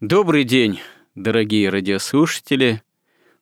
Добрый 0.00 0.44
день, 0.44 0.80
дорогие 1.14 1.68
радиослушатели! 1.68 2.82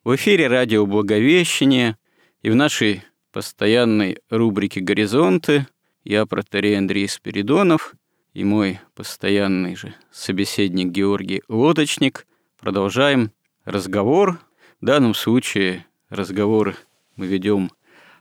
В 0.02 0.16
эфире 0.16 0.48
радио 0.48 0.86
«Благовещение» 0.86 1.96
и 2.42 2.50
в 2.50 2.56
нашей 2.56 3.04
постоянной 3.30 4.18
рубрике 4.28 4.80
«Горизонты» 4.80 5.68
я, 6.02 6.26
протерей 6.26 6.76
Андрей 6.76 7.06
Спиридонов, 7.06 7.94
и 8.32 8.42
мой 8.42 8.80
постоянный 8.96 9.76
же 9.76 9.94
собеседник 10.10 10.88
Георгий 10.88 11.44
Лодочник 11.46 12.26
продолжаем 12.58 13.30
разговор. 13.64 14.40
В 14.80 14.84
данном 14.84 15.14
случае 15.14 15.86
разговор 16.08 16.74
мы 17.14 17.28
ведем 17.28 17.70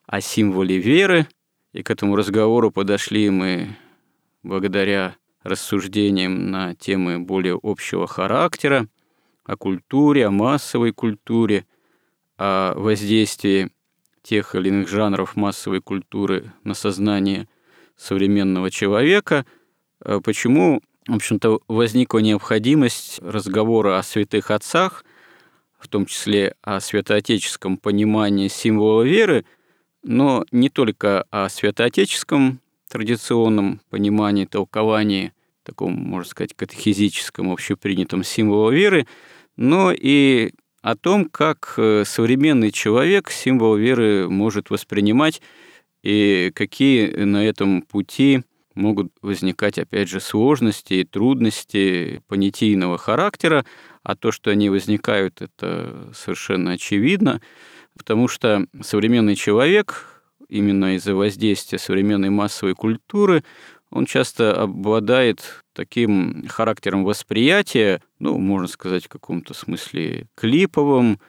о 0.06 0.22
символе 0.22 0.78
веры, 0.78 1.28
и 1.74 1.82
к 1.82 1.90
этому 1.90 2.16
разговору 2.16 2.70
подошли 2.70 3.32
мы 3.32 3.76
благодаря 4.44 5.16
рассуждениям 5.48 6.52
на 6.52 6.76
темы 6.76 7.20
более 7.20 7.60
общего 7.62 8.06
характера, 8.06 8.88
о 9.46 9.56
культуре, 9.56 10.28
о 10.28 10.32
массовой 10.32 10.92
культуре, 10.92 11.66
о 12.38 12.74
воздействии 12.76 13.72
тех 14.22 14.56
или 14.56 14.68
иных 14.68 14.90
жанров 14.90 15.38
массовой 15.38 15.82
культуры 15.82 16.52
на 16.64 16.74
сознание 16.74 17.48
современного 17.96 18.70
человека, 18.70 19.46
а 20.04 20.20
почему, 20.20 20.82
в 21.08 21.16
общем-то, 21.16 21.62
возникла 21.70 22.20
необходимость 22.20 23.20
разговора 23.22 23.98
о 23.98 24.04
святых 24.04 24.52
отцах, 24.52 25.06
в 25.80 25.88
том 25.88 26.06
числе 26.06 26.56
о 26.62 26.82
святоотеческом 26.82 27.78
понимании 27.78 28.50
символа 28.50 29.04
веры, 29.04 29.46
но 30.04 30.46
не 30.52 30.70
только 30.70 31.24
о 31.32 31.48
святоотеческом 31.48 32.60
традиционном 32.90 33.80
понимании, 33.90 34.46
толковании 34.46 35.34
таком, 35.68 35.94
можно 35.94 36.30
сказать, 36.30 36.54
катехизическом, 36.56 37.52
общепринятом 37.52 38.24
символа 38.24 38.72
веры, 38.72 39.06
но 39.58 39.92
и 39.92 40.54
о 40.82 40.96
том, 40.96 41.26
как 41.26 41.74
э, 41.78 42.04
современный 42.06 42.72
человек 42.72 43.30
символ 43.30 43.76
веры 43.76 44.30
может 44.30 44.70
воспринимать 44.70 45.42
и 46.04 46.52
какие 46.56 47.08
на 47.24 47.46
этом 47.46 47.82
пути 47.82 48.44
могут 48.76 49.12
возникать, 49.22 49.78
опять 49.78 50.08
же, 50.08 50.22
сложности 50.22 50.94
и 50.94 51.04
трудности 51.04 52.22
понятийного 52.28 52.98
характера, 52.98 53.66
а 54.04 54.16
то, 54.16 54.32
что 54.32 54.52
они 54.52 54.70
возникают, 54.70 55.42
это 55.42 56.12
совершенно 56.14 56.72
очевидно, 56.72 57.42
потому 57.98 58.30
что 58.30 58.68
современный 58.82 59.36
человек, 59.36 60.22
именно 60.48 60.96
из-за 60.96 61.14
воздействия 61.16 61.80
современной 61.80 62.30
массовой 62.30 62.76
культуры, 62.76 63.44
он 63.90 64.06
часто 64.06 64.54
обладает 64.54 65.64
таким 65.74 66.46
характером 66.48 67.04
восприятия, 67.04 68.02
ну, 68.20 68.38
можно 68.38 68.68
сказать, 68.68 69.06
в 69.06 69.10
каком-то 69.10 69.54
смысле 69.54 70.28
клиповым, 70.36 71.20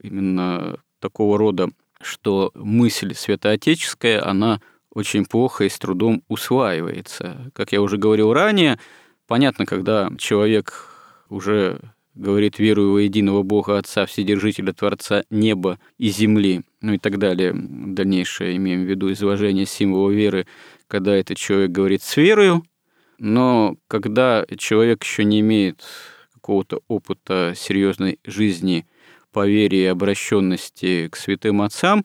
именно 0.00 0.78
такого 1.00 1.38
рода, 1.38 1.70
что 2.00 2.52
мысль 2.54 3.14
святоотеческая, 3.14 4.24
она 4.24 4.60
очень 4.90 5.24
плохо 5.24 5.64
и 5.64 5.68
с 5.68 5.78
трудом 5.78 6.22
усваивается. 6.28 7.50
Как 7.52 7.72
я 7.72 7.82
уже 7.82 7.96
говорил 7.96 8.32
ранее, 8.32 8.78
понятно, 9.26 9.66
когда 9.66 10.10
человек 10.18 10.88
уже 11.28 11.80
говорит 12.14 12.60
«верую 12.60 12.92
во 12.92 13.00
единого 13.00 13.42
Бога 13.42 13.76
Отца, 13.76 14.06
Вседержителя, 14.06 14.72
Творца 14.72 15.24
неба 15.30 15.80
и 15.98 16.10
земли», 16.10 16.62
ну 16.80 16.92
и 16.92 16.98
так 16.98 17.18
далее. 17.18 17.52
Дальнейшее 17.54 18.56
имеем 18.56 18.84
в 18.84 18.88
виду 18.88 19.10
изложение 19.10 19.66
символа 19.66 20.10
веры– 20.10 20.46
когда 20.88 21.14
этот 21.14 21.36
человек 21.36 21.70
говорит 21.70 22.02
с 22.02 22.16
верою, 22.16 22.64
но 23.18 23.76
когда 23.88 24.44
человек 24.58 25.04
еще 25.04 25.24
не 25.24 25.40
имеет 25.40 25.84
какого-то 26.32 26.80
опыта 26.88 27.54
серьезной 27.56 28.18
жизни 28.24 28.86
по 29.32 29.46
вере 29.46 29.84
и 29.84 29.86
обращенности 29.86 31.08
к 31.08 31.16
святым 31.16 31.62
отцам, 31.62 32.04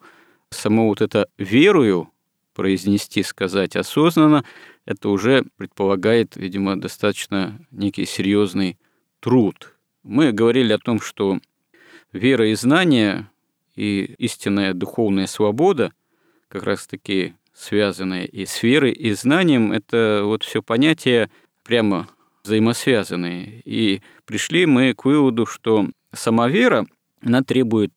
само 0.50 0.88
вот 0.88 1.00
это 1.00 1.28
верою 1.38 2.10
произнести, 2.54 3.22
сказать 3.22 3.76
осознанно, 3.76 4.44
это 4.84 5.08
уже 5.08 5.44
предполагает, 5.56 6.36
видимо, 6.36 6.80
достаточно 6.80 7.60
некий 7.70 8.06
серьезный 8.06 8.78
труд. 9.20 9.76
Мы 10.02 10.32
говорили 10.32 10.72
о 10.72 10.78
том, 10.78 11.00
что 11.00 11.38
вера 12.12 12.48
и 12.48 12.54
знание 12.54 13.30
и 13.76 14.14
истинная 14.18 14.74
духовная 14.74 15.26
свобода 15.26 15.92
как 16.48 16.64
раз-таки 16.64 17.34
связанные 17.54 18.26
и 18.26 18.46
с 18.46 18.62
верой, 18.62 18.92
и 18.92 19.12
знанием, 19.12 19.72
это 19.72 20.22
вот 20.24 20.42
все 20.42 20.62
понятия 20.62 21.30
прямо 21.62 22.08
взаимосвязанные. 22.44 23.62
И 23.64 24.02
пришли 24.24 24.66
мы 24.66 24.94
к 24.94 25.04
выводу, 25.04 25.46
что 25.46 25.86
сама 26.12 26.48
вера, 26.48 26.86
она 27.22 27.42
требует 27.42 27.92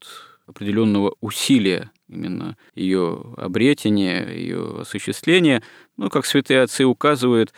определенного 0.45 1.15
усилия, 1.21 1.91
именно 2.09 2.57
ее 2.75 3.23
обретения, 3.37 4.27
ее 4.27 4.81
осуществления. 4.81 5.63
Ну, 5.97 6.09
как 6.09 6.25
святые 6.25 6.61
отцы 6.61 6.85
указывают, 6.85 7.53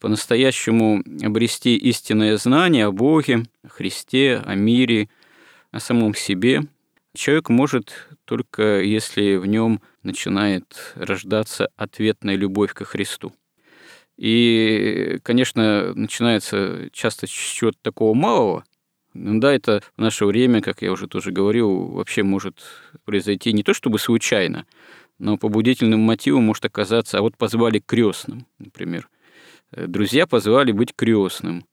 по-настоящему 0.00 1.04
обрести 1.22 1.76
истинное 1.76 2.36
знание 2.36 2.86
о 2.86 2.92
Боге, 2.92 3.44
о 3.62 3.68
Христе, 3.68 4.42
о 4.44 4.56
мире, 4.56 5.08
о 5.70 5.78
самом 5.78 6.14
себе. 6.14 6.62
Человек 7.14 7.50
может 7.50 8.08
только 8.24 8.80
если 8.80 9.36
в 9.36 9.46
нем 9.46 9.80
начинает 10.02 10.94
рождаться 10.94 11.68
ответная 11.76 12.36
любовь 12.36 12.72
ко 12.72 12.84
Христу. 12.84 13.32
И, 14.16 15.18
конечно, 15.22 15.94
начинается 15.94 16.88
часто 16.92 17.26
с 17.26 17.30
чего-то 17.30 17.78
такого 17.82 18.14
малого, 18.14 18.64
ну 19.14 19.40
да, 19.40 19.52
это 19.52 19.82
в 19.96 20.00
наше 20.00 20.24
время, 20.24 20.62
как 20.62 20.80
я 20.80 20.90
уже 20.90 21.06
тоже 21.06 21.32
говорил, 21.32 21.88
вообще 21.88 22.22
может 22.22 22.62
произойти 23.04 23.52
не 23.52 23.62
то 23.62 23.74
чтобы 23.74 23.98
случайно, 23.98 24.66
но 25.18 25.36
побудительным 25.36 26.00
мотивом 26.00 26.44
может 26.44 26.64
оказаться, 26.64 27.18
а 27.18 27.22
вот 27.22 27.36
позвали 27.36 27.78
крестным, 27.78 28.46
например. 28.58 29.08
Друзья 29.70 30.26
позвали 30.26 30.72
быть 30.72 30.94
крестным. 30.94 31.66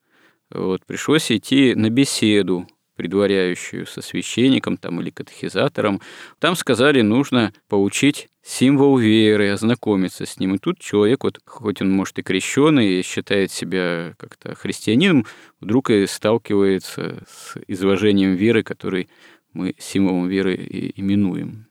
Вот, 0.49 0.85
пришлось 0.85 1.31
идти 1.31 1.75
на 1.75 1.89
беседу, 1.89 2.67
предваряющую 2.99 3.87
со 3.87 4.01
священником 4.01 4.75
там, 4.75 4.99
или 4.99 5.09
катехизатором, 5.09 6.01
там 6.37 6.57
сказали, 6.57 6.99
нужно 6.99 7.53
получить 7.69 8.27
символ 8.43 8.97
веры, 8.97 9.51
ознакомиться 9.51 10.25
с 10.25 10.37
ним. 10.37 10.55
И 10.55 10.57
тут 10.57 10.79
человек, 10.79 11.23
вот, 11.23 11.39
хоть 11.45 11.81
он, 11.81 11.91
может, 11.91 12.19
и 12.19 12.23
крещеный, 12.23 12.99
и 12.99 13.01
считает 13.01 13.53
себя 13.53 14.15
как-то 14.17 14.53
христианином, 14.53 15.25
вдруг 15.61 15.91
и 15.91 16.05
сталкивается 16.07 17.23
с 17.25 17.55
изложением 17.67 18.33
веры, 18.33 18.63
который 18.63 19.07
мы 19.53 19.75
символом 19.77 20.27
веры 20.27 20.55
и 20.55 20.99
именуем, 20.99 21.67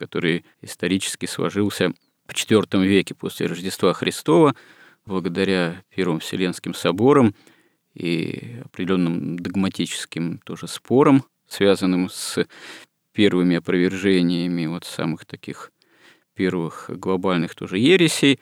который 0.00 0.44
исторически 0.62 1.26
сложился 1.26 1.92
в 2.26 2.32
IV 2.32 2.84
веке 2.84 3.14
после 3.14 3.46
Рождества 3.46 3.92
Христова, 3.92 4.56
благодаря 5.06 5.84
Первым 5.94 6.18
Вселенским 6.18 6.74
соборам, 6.74 7.36
и 7.94 8.60
определенным 8.64 9.38
догматическим 9.38 10.38
тоже 10.38 10.68
спором, 10.68 11.24
связанным 11.46 12.08
с 12.08 12.46
первыми 13.12 13.56
опровержениями 13.56 14.66
вот 14.66 14.84
самых 14.84 15.26
таких 15.26 15.70
первых 16.34 16.86
глобальных 16.88 17.54
тоже 17.54 17.78
ересей. 17.78 18.40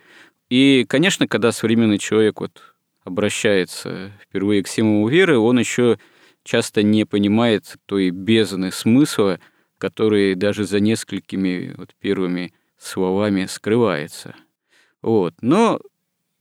И, 0.48 0.84
конечно, 0.88 1.26
когда 1.26 1.52
современный 1.52 1.98
человек 1.98 2.40
вот 2.40 2.74
обращается 3.04 4.12
впервые 4.22 4.62
к 4.62 4.68
символу 4.68 5.08
веры, 5.08 5.38
он 5.38 5.58
еще 5.58 5.98
часто 6.44 6.82
не 6.82 7.04
понимает 7.04 7.76
той 7.86 8.10
бездны 8.10 8.70
смысла, 8.70 9.40
который 9.78 10.34
даже 10.34 10.64
за 10.64 10.80
несколькими 10.80 11.74
вот 11.76 11.94
первыми 12.00 12.52
словами 12.78 13.46
скрывается. 13.46 14.34
Вот. 15.02 15.34
Но 15.40 15.80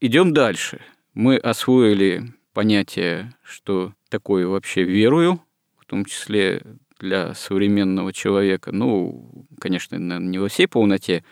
идем 0.00 0.32
дальше. 0.32 0.80
Мы 1.14 1.36
освоили 1.36 2.32
понятие, 2.52 3.34
что 3.42 3.92
такое 4.08 4.46
вообще 4.46 4.82
верую, 4.82 5.40
в 5.78 5.86
том 5.86 6.04
числе 6.04 6.62
для 6.98 7.34
современного 7.34 8.12
человека. 8.12 8.72
Ну, 8.72 9.46
конечно, 9.60 9.96
не 9.96 10.38
во 10.38 10.48
всей 10.48 10.66
полноте 10.66 11.24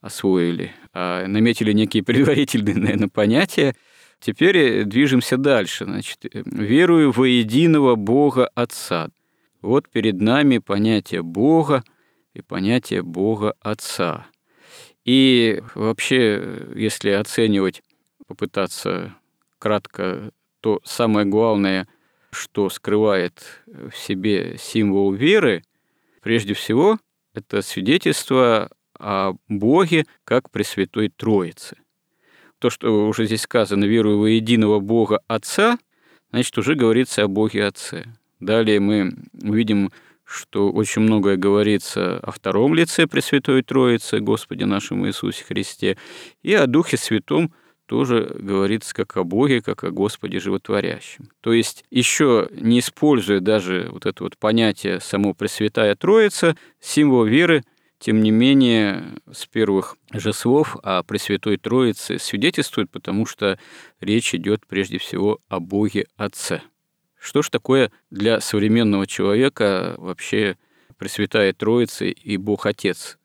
освоили, 0.00 0.72
а 0.92 1.26
наметили 1.26 1.72
некие 1.72 2.02
предварительные, 2.02 2.74
наверное, 2.76 3.08
понятия. 3.08 3.74
Теперь 4.20 4.84
движемся 4.84 5.36
дальше. 5.36 5.84
Значит, 5.84 6.20
верую 6.32 7.10
во 7.12 7.26
единого 7.26 7.94
Бога 7.96 8.48
Отца. 8.54 9.08
Вот 9.60 9.88
перед 9.88 10.20
нами 10.20 10.58
понятие 10.58 11.22
Бога 11.22 11.84
и 12.32 12.42
понятие 12.42 13.02
Бога 13.02 13.54
Отца. 13.60 14.26
И 15.04 15.62
вообще, 15.74 16.68
если 16.74 17.10
оценивать, 17.10 17.82
попытаться 18.26 19.14
кратко, 19.64 20.30
то 20.60 20.82
самое 20.84 21.24
главное, 21.24 21.88
что 22.30 22.68
скрывает 22.68 23.62
в 23.66 23.96
себе 23.96 24.56
символ 24.58 25.10
веры, 25.10 25.64
прежде 26.20 26.52
всего, 26.52 26.98
это 27.32 27.62
свидетельство 27.62 28.70
о 28.98 29.32
Боге 29.48 30.04
как 30.24 30.50
Пресвятой 30.50 31.08
Троице. 31.08 31.78
То, 32.58 32.68
что 32.68 33.08
уже 33.08 33.24
здесь 33.24 33.40
сказано, 33.40 33.86
верую 33.86 34.18
во 34.18 34.28
единого 34.28 34.80
Бога 34.80 35.20
Отца, 35.28 35.78
значит, 36.30 36.58
уже 36.58 36.74
говорится 36.74 37.22
о 37.22 37.28
Боге 37.28 37.64
Отце. 37.64 38.04
Далее 38.40 38.80
мы 38.80 39.14
увидим, 39.42 39.90
что 40.24 40.70
очень 40.70 41.00
многое 41.00 41.38
говорится 41.38 42.18
о 42.18 42.32
втором 42.32 42.74
лице 42.74 43.06
Пресвятой 43.06 43.62
Троицы, 43.62 44.20
Господе 44.20 44.66
нашему 44.66 45.06
Иисусе 45.08 45.42
Христе, 45.42 45.96
и 46.42 46.52
о 46.52 46.66
Духе 46.66 46.98
Святом 46.98 47.50
тоже 47.86 48.36
говорится 48.38 48.94
как 48.94 49.16
о 49.16 49.24
Боге, 49.24 49.62
как 49.62 49.84
о 49.84 49.90
Господе 49.90 50.40
животворящем. 50.40 51.28
То 51.40 51.52
есть 51.52 51.84
еще 51.90 52.48
не 52.52 52.80
используя 52.80 53.40
даже 53.40 53.88
вот 53.90 54.06
это 54.06 54.24
вот 54.24 54.38
понятие 54.38 55.00
само 55.00 55.34
Пресвятая 55.34 55.94
Троица, 55.96 56.56
символ 56.80 57.24
веры– 57.24 57.62
тем 58.04 58.20
не 58.20 58.30
менее, 58.30 59.14
с 59.32 59.46
первых 59.46 59.96
же 60.12 60.34
слов 60.34 60.76
о 60.82 61.02
Пресвятой 61.02 61.56
Троице 61.56 62.18
свидетельствует, 62.18 62.90
потому 62.90 63.24
что 63.24 63.58
речь 63.98 64.34
идет 64.34 64.66
прежде 64.66 64.98
всего 64.98 65.40
о 65.48 65.58
Боге 65.58 66.06
Отце. 66.18 66.60
Что 67.18 67.40
ж 67.40 67.48
такое 67.48 67.90
для 68.10 68.40
современного 68.40 69.06
человека 69.06 69.94
вообще 69.96 70.58
Пресвятая 70.98 71.54
Троица 71.54 72.04
и 72.04 72.36
Бог 72.36 72.66
Отец, 72.66 73.18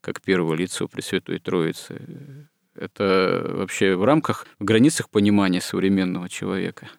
как 0.00 0.20
первое 0.20 0.56
лицо 0.56 0.88
Пресвятой 0.88 1.38
Троицы? 1.38 2.48
Это 2.76 3.42
вообще 3.48 3.96
в 3.96 4.04
рамках, 4.04 4.46
в 4.58 4.64
границах 4.64 5.08
понимания 5.08 5.60
современного 5.60 6.28
человека? 6.28 6.90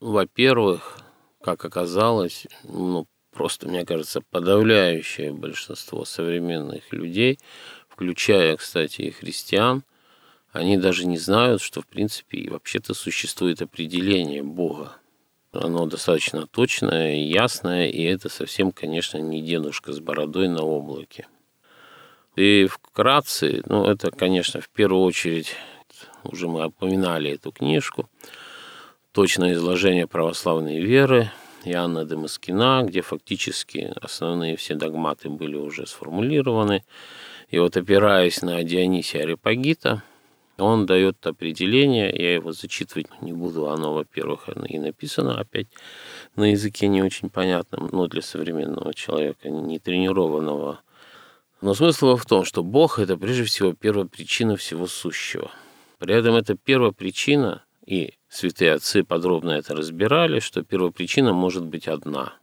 Во-первых, 0.00 0.98
как 1.42 1.64
оказалось, 1.64 2.46
ну, 2.64 3.06
просто, 3.32 3.68
мне 3.68 3.84
кажется, 3.84 4.20
подавляющее 4.20 5.32
большинство 5.32 6.04
современных 6.04 6.92
людей, 6.92 7.38
включая, 7.88 8.56
кстати, 8.56 9.02
и 9.02 9.10
христиан, 9.10 9.82
они 10.52 10.76
даже 10.76 11.06
не 11.06 11.18
знают, 11.18 11.62
что, 11.62 11.80
в 11.80 11.86
принципе, 11.86 12.38
и 12.38 12.50
вообще-то 12.50 12.94
существует 12.94 13.62
определение 13.62 14.42
Бога. 14.42 14.96
Оно 15.52 15.86
достаточно 15.86 16.46
точное, 16.46 17.16
ясное, 17.16 17.88
и 17.88 18.02
это 18.02 18.28
совсем, 18.28 18.70
конечно, 18.70 19.18
не 19.18 19.42
дедушка 19.42 19.92
с 19.92 20.00
бородой 20.00 20.48
на 20.48 20.62
облаке. 20.62 21.26
И 22.36 22.66
вкратце, 22.66 23.62
ну, 23.66 23.84
это, 23.84 24.10
конечно, 24.10 24.60
в 24.60 24.70
первую 24.70 25.02
очередь, 25.02 25.54
уже 26.24 26.48
мы 26.48 26.66
упоминали 26.66 27.32
эту 27.32 27.52
книжку, 27.52 28.08
точное 29.12 29.52
изложение 29.52 30.06
православной 30.06 30.80
веры, 30.80 31.30
Иоанна 31.64 32.04
Демаскина, 32.04 32.82
где 32.84 33.02
фактически 33.02 33.92
основные 34.00 34.56
все 34.56 34.74
догматы 34.74 35.28
были 35.28 35.56
уже 35.56 35.86
сформулированы. 35.86 36.84
И 37.50 37.58
вот 37.58 37.76
опираясь 37.76 38.42
на 38.42 38.62
Дионисия 38.64 39.22
Арипагита, 39.22 40.02
он 40.58 40.86
дает 40.86 41.24
определение, 41.26 42.10
я 42.10 42.34
его 42.34 42.52
зачитывать 42.52 43.08
не 43.20 43.32
буду, 43.32 43.68
оно, 43.68 43.94
во-первых, 43.94 44.48
и 44.68 44.78
написано 44.78 45.38
опять 45.38 45.68
на 46.36 46.50
языке 46.50 46.88
не 46.88 47.02
очень 47.02 47.30
понятном, 47.30 47.88
но 47.92 48.06
для 48.06 48.22
современного 48.22 48.94
человека, 48.94 49.48
не 49.48 49.78
тренированного. 49.78 50.80
Но 51.62 51.74
смысл 51.74 52.16
в 52.16 52.26
том, 52.26 52.44
что 52.44 52.64
Бог– 52.64 52.98
это 52.98 53.16
прежде 53.16 53.44
всего 53.44 53.72
первая 53.72 54.06
причина 54.06 54.56
всего 54.56 54.88
сущего. 54.88 55.52
При 55.98 56.12
этом 56.12 56.34
это 56.34 56.56
первая 56.56 56.90
причина, 56.90 57.64
и 57.86 58.14
святые 58.28 58.72
отцы 58.72 59.04
подробно 59.04 59.52
это 59.52 59.76
разбирали, 59.76 60.40
что 60.40 60.64
первопричина 60.64 61.32
может 61.32 61.64
быть 61.64 61.86
одна. 61.86 62.34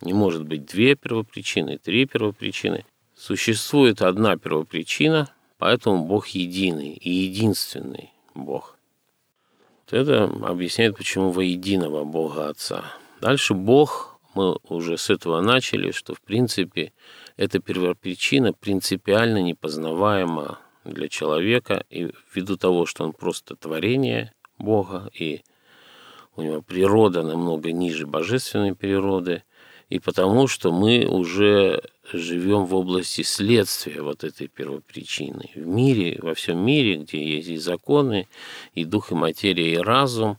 Не 0.00 0.14
может 0.14 0.44
быть 0.44 0.66
две 0.66 0.96
первопричины, 0.96 1.78
три 1.78 2.06
первопричины. 2.06 2.84
Существует 3.16 4.02
одна 4.02 4.36
первопричина, 4.36 5.32
поэтому 5.56 6.04
Бог 6.06 6.26
единый 6.28 6.94
и 6.94 7.08
единственный 7.08 8.12
Бог. 8.34 8.76
Это 9.92 10.24
объясняет, 10.24 10.96
почему 10.96 11.30
во 11.30 11.44
единого 11.44 12.02
Бога 12.02 12.48
Отца. 12.48 12.84
Дальше 13.20 13.54
Бог, 13.54 14.18
мы 14.34 14.56
уже 14.68 14.98
с 14.98 15.08
этого 15.08 15.40
начали, 15.40 15.92
что 15.92 16.14
в 16.14 16.20
принципе 16.20 16.92
эта 17.40 17.58
первопричина 17.58 18.52
принципиально 18.52 19.40
непознаваема 19.40 20.58
для 20.84 21.08
человека, 21.08 21.86
и 21.88 22.10
ввиду 22.34 22.58
того, 22.58 22.84
что 22.84 23.02
он 23.02 23.14
просто 23.14 23.56
творение, 23.56 24.34
Бога, 24.58 25.10
и 25.14 25.40
у 26.36 26.42
него 26.42 26.60
природа 26.60 27.22
намного 27.22 27.72
ниже 27.72 28.06
божественной 28.06 28.74
природы, 28.74 29.42
и 29.88 29.98
потому 29.98 30.48
что 30.48 30.70
мы 30.70 31.06
уже 31.06 31.82
живем 32.12 32.66
в 32.66 32.74
области 32.74 33.22
следствия 33.22 34.02
вот 34.02 34.22
этой 34.22 34.48
первопричины. 34.48 35.50
В 35.54 35.66
мире, 35.66 36.18
во 36.20 36.34
всем 36.34 36.58
мире, 36.58 36.96
где 36.96 37.24
есть 37.24 37.48
и 37.48 37.56
законы, 37.56 38.28
и 38.74 38.84
дух, 38.84 39.12
и 39.12 39.14
материя, 39.14 39.72
и 39.72 39.78
разум, 39.78 40.36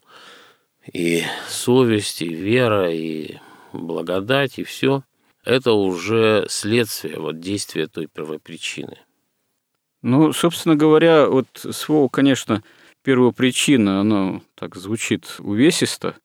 и 0.94 1.24
совесть, 1.50 2.22
и 2.22 2.30
вера, 2.30 2.94
и 2.94 3.38
благодать, 3.74 4.60
и 4.60 4.64
все, 4.64 5.02
это 5.44 5.74
уже 5.74 6.46
следствие 6.50 7.20
вот 7.20 7.40
действия 7.40 7.88
той 7.88 8.08
первопричины. 8.08 8.98
Ну, 10.02 10.34
собственно 10.34 10.76
говоря, 10.76 11.28
вот 11.28 11.48
слово, 11.54 12.08
конечно, 12.08 12.64
первопричина, 13.04 14.02
оно 14.02 14.42
так 14.56 14.76
звучит 14.76 15.36
увесисто, 15.40 16.16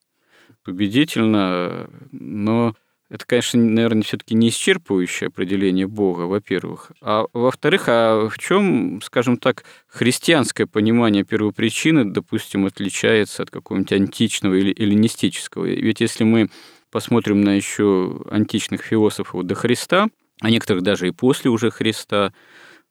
победительно, 0.65 1.89
но 2.11 2.75
это, 3.09 3.25
конечно, 3.25 3.61
наверное, 3.61 4.03
все-таки 4.03 4.35
не 4.35 4.49
исчерпывающее 4.49 5.29
определение 5.29 5.87
Бога, 5.87 6.23
во-первых. 6.23 6.91
А 7.01 7.27
во-вторых, 7.33 7.85
а 7.87 8.29
в 8.29 8.37
чем, 8.39 9.01
скажем 9.03 9.37
так, 9.37 9.65
христианское 9.87 10.67
понимание 10.67 11.23
первопричины, 11.23 12.05
допустим, 12.05 12.67
отличается 12.67 13.45
от 13.45 13.51
какого-нибудь 13.51 13.93
античного 13.93 14.55
или 14.55 14.75
эллинистического? 14.77 15.67
Ведь 15.67 16.01
если 16.01 16.25
мы 16.25 16.51
посмотрим 16.97 17.43
на 17.43 17.51
еще 17.51 18.23
античных 18.31 18.81
философов 18.81 19.45
до 19.45 19.55
Христа, 19.55 20.09
а 20.41 20.49
некоторых 20.49 20.83
даже 20.83 21.09
и 21.09 21.11
после 21.11 21.51
уже 21.51 21.71
Христа, 21.71 22.33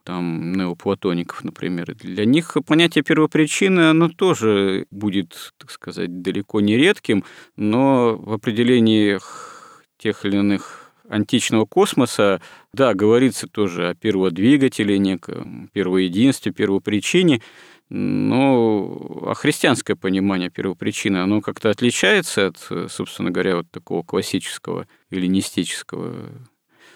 там, 0.03 0.51
неоплатоников, 0.51 1.43
например. 1.43 1.95
Для 1.95 2.23
них 2.23 2.55
понятие 2.67 3.03
первопричины, 3.03 3.89
оно 3.89 4.09
тоже 4.09 4.85
будет, 4.91 5.53
так 5.57 5.71
сказать, 5.71 6.21
далеко 6.21 6.61
не 6.61 6.77
редким, 6.77 7.23
но 7.55 8.15
в 8.15 8.33
определениях 8.33 9.83
тех 9.97 10.23
или 10.23 10.37
иных 10.37 10.91
античного 11.09 11.65
космоса, 11.65 12.41
да, 12.73 12.93
говорится 12.93 13.47
тоже 13.47 13.89
о 13.89 13.95
перводвигателе, 13.95 14.99
неком 14.99 15.71
первоединстве, 15.73 16.51
первопричине, 16.51 17.41
но 17.89 19.25
а 19.27 19.33
христианское 19.35 19.95
понимание 19.95 20.49
первопричины, 20.49 21.17
оно 21.17 21.41
как-то 21.41 21.69
отличается 21.69 22.47
от, 22.47 22.91
собственно 22.91 23.31
говоря, 23.31 23.57
вот 23.57 23.71
такого 23.71 24.03
классического 24.03 24.87
эллинистического 25.11 26.31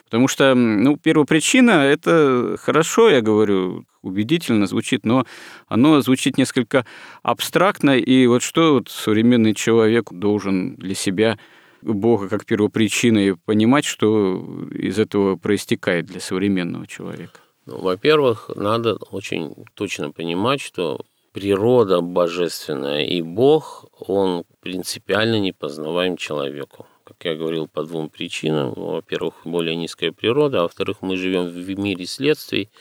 Потому 0.10 0.28
что, 0.28 0.56
ну, 0.56 0.98
первопричина– 0.98 1.72
это 1.84 2.58
хорошо, 2.60 3.12
я 3.12 3.22
говорю, 3.22 3.86
убедительно 4.02 4.66
звучит, 4.66 5.06
но 5.06 5.28
оно 5.68 6.02
звучит 6.02 6.36
несколько 6.36 6.84
абстрактно, 7.22 7.96
и 7.96 8.26
вот 8.26 8.42
что 8.42 8.74
вот 8.74 8.90
современный 8.90 9.54
человек 9.54 10.12
должен 10.12 10.76
для 10.78 10.96
себя 10.96 11.38
Бога 11.84 12.28
как 12.28 12.46
первопричины 12.46 13.36
понимать, 13.36 13.86
что 13.86 14.68
из 14.72 14.98
этого 14.98 15.36
проистекает 15.36 16.08
для 16.08 16.20
современного 16.20 16.88
человека? 16.88 17.40
Ну, 17.70 17.78
во-первых, 17.82 18.50
надо 18.56 18.96
очень 19.12 19.54
точно 19.76 20.12
понимать, 20.12 20.60
что 20.60 21.06
природа 21.34 22.02
божественная 22.02 23.06
и 23.06 23.22
Бог, 23.22 23.86
он 24.00 24.44
принципиально 24.60 25.40
не 25.40 25.52
познаваем 25.52 26.18
человеку. 26.18 26.88
Как 27.04 27.24
я 27.26 27.36
говорил, 27.36 27.68
по 27.68 27.84
двум 27.84 28.10
причинам. 28.10 28.74
Во-первых, 28.74 29.36
более 29.46 29.76
низкая 29.76 30.12
природа, 30.12 30.60
а 30.60 30.64
во-вторых, 30.64 31.04
мы 31.04 31.16
живем 31.16 31.46
в 31.46 31.80
мире 31.80 32.08
следствий, 32.08 32.72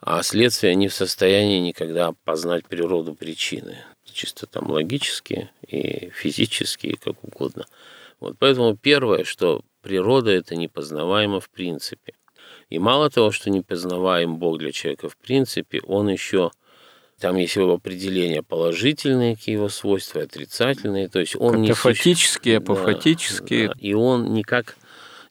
а 0.00 0.20
следствия 0.24 0.74
не 0.74 0.88
в 0.88 0.94
состоянии 0.94 1.60
никогда 1.60 2.12
познать 2.24 2.66
природу 2.66 3.14
причины. 3.14 3.78
Чисто 4.12 4.48
там 4.48 4.68
логические 4.68 5.52
и 5.68 6.10
физические, 6.10 6.96
как 6.96 7.22
угодно. 7.22 7.66
Вот 8.18 8.34
поэтому 8.40 8.76
первое, 8.76 9.22
что 9.22 9.62
природа 9.80 10.32
это 10.32 10.56
непознаваемо 10.56 11.38
в 11.38 11.50
принципе. 11.50 12.14
И 12.74 12.78
мало 12.78 13.08
того, 13.08 13.30
что 13.30 13.50
непознаваем 13.50 14.36
Бог 14.36 14.58
для 14.58 14.72
человека 14.72 15.08
в 15.08 15.16
принципе, 15.16 15.80
он 15.82 16.08
еще 16.08 16.50
там 17.20 17.36
есть 17.36 17.54
его 17.54 17.74
определения 17.74 18.42
положительные, 18.42 19.36
какие 19.36 19.54
его 19.54 19.68
свойства, 19.68 20.22
отрицательные. 20.22 21.08
То 21.08 21.20
есть 21.20 21.36
он 21.36 21.62
Катафатические, 21.62 22.54
не 22.54 22.58
апофатические. 22.58 23.68
Да, 23.68 23.74
да. 23.74 23.80
И 23.80 23.94
он 23.94 24.34
никак 24.34 24.76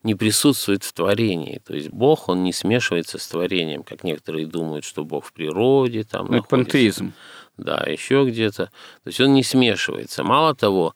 не 0.03 0.15
присутствует 0.15 0.85
в 0.85 0.93
творении. 0.93 1.61
То 1.65 1.75
есть 1.75 1.89
Бог, 1.89 2.29
он 2.29 2.43
не 2.43 2.53
смешивается 2.53 3.17
с 3.17 3.27
творением, 3.27 3.83
как 3.83 4.05
некоторые 4.05 4.47
думают, 4.47 4.85
что 4.85 5.03
Бог 5.03 5.25
в 5.25 5.33
природе. 5.33 6.05
Там 6.05 6.27
ну, 6.29 6.37
это 6.37 6.47
пантеизм. 6.47 7.13
Да, 7.57 7.83
еще 7.85 8.25
где-то. 8.25 8.67
То 8.67 9.07
есть 9.07 9.19
он 9.19 9.33
не 9.33 9.43
смешивается. 9.43 10.23
Мало 10.23 10.55
того, 10.55 10.95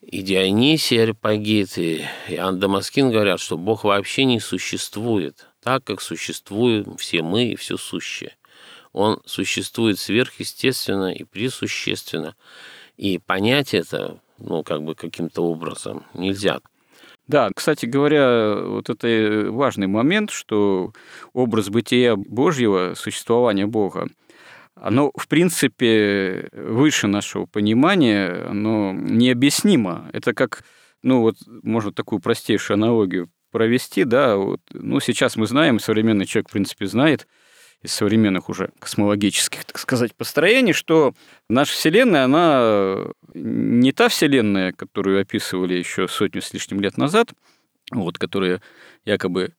и 0.00 0.22
Дионисий 0.22 1.02
Арипагит, 1.02 1.78
и 1.78 2.04
Иоанн 2.28 2.58
Дамаскин 2.58 3.10
говорят, 3.10 3.40
что 3.40 3.56
Бог 3.56 3.84
вообще 3.84 4.24
не 4.24 4.40
существует, 4.40 5.46
так 5.62 5.84
как 5.84 6.00
существуем 6.00 6.96
все 6.96 7.22
мы 7.22 7.46
и 7.46 7.56
все 7.56 7.76
сущее 7.76 8.36
он 8.92 9.20
существует 9.24 9.98
сверхъестественно 9.98 11.12
и 11.12 11.24
присущественно. 11.24 12.34
И 12.96 13.18
понять 13.18 13.74
это, 13.74 14.20
ну, 14.38 14.62
как 14.62 14.82
бы 14.82 14.94
каким-то 14.94 15.42
образом 15.42 16.04
нельзя. 16.14 16.60
Да, 17.26 17.50
кстати 17.54 17.86
говоря, 17.86 18.56
вот 18.56 18.90
это 18.90 19.50
важный 19.50 19.86
момент, 19.86 20.30
что 20.30 20.92
образ 21.32 21.68
бытия 21.68 22.16
Божьего, 22.16 22.94
существования 22.94 23.66
Бога, 23.66 24.08
оно, 24.74 25.10
в 25.16 25.28
принципе, 25.28 26.48
выше 26.52 27.06
нашего 27.06 27.46
понимания, 27.46 28.46
оно 28.48 28.92
необъяснимо. 28.92 30.08
Это 30.12 30.32
как, 30.34 30.64
ну 31.02 31.20
вот, 31.20 31.36
можно 31.46 31.92
такую 31.92 32.20
простейшую 32.20 32.76
аналогию 32.76 33.30
провести, 33.50 34.04
да, 34.04 34.36
вот, 34.36 34.60
ну, 34.72 35.00
сейчас 35.00 35.36
мы 35.36 35.46
знаем, 35.46 35.80
современный 35.80 36.26
человек, 36.26 36.48
в 36.48 36.52
принципе, 36.52 36.86
знает, 36.86 37.26
из 37.82 37.92
современных 37.92 38.48
уже 38.48 38.70
космологических, 38.78 39.64
так 39.64 39.78
сказать, 39.78 40.14
построений, 40.14 40.72
что 40.72 41.14
наша 41.48 41.72
Вселенная, 41.72 42.24
она 42.24 43.12
не 43.32 43.92
та 43.92 44.08
Вселенная, 44.08 44.72
которую 44.72 45.20
описывали 45.20 45.74
еще 45.74 46.06
сотню 46.06 46.42
с 46.42 46.52
лишним 46.52 46.80
лет 46.80 46.98
назад, 46.98 47.32
вот, 47.90 48.18
которая 48.18 48.60
якобы 49.04 49.54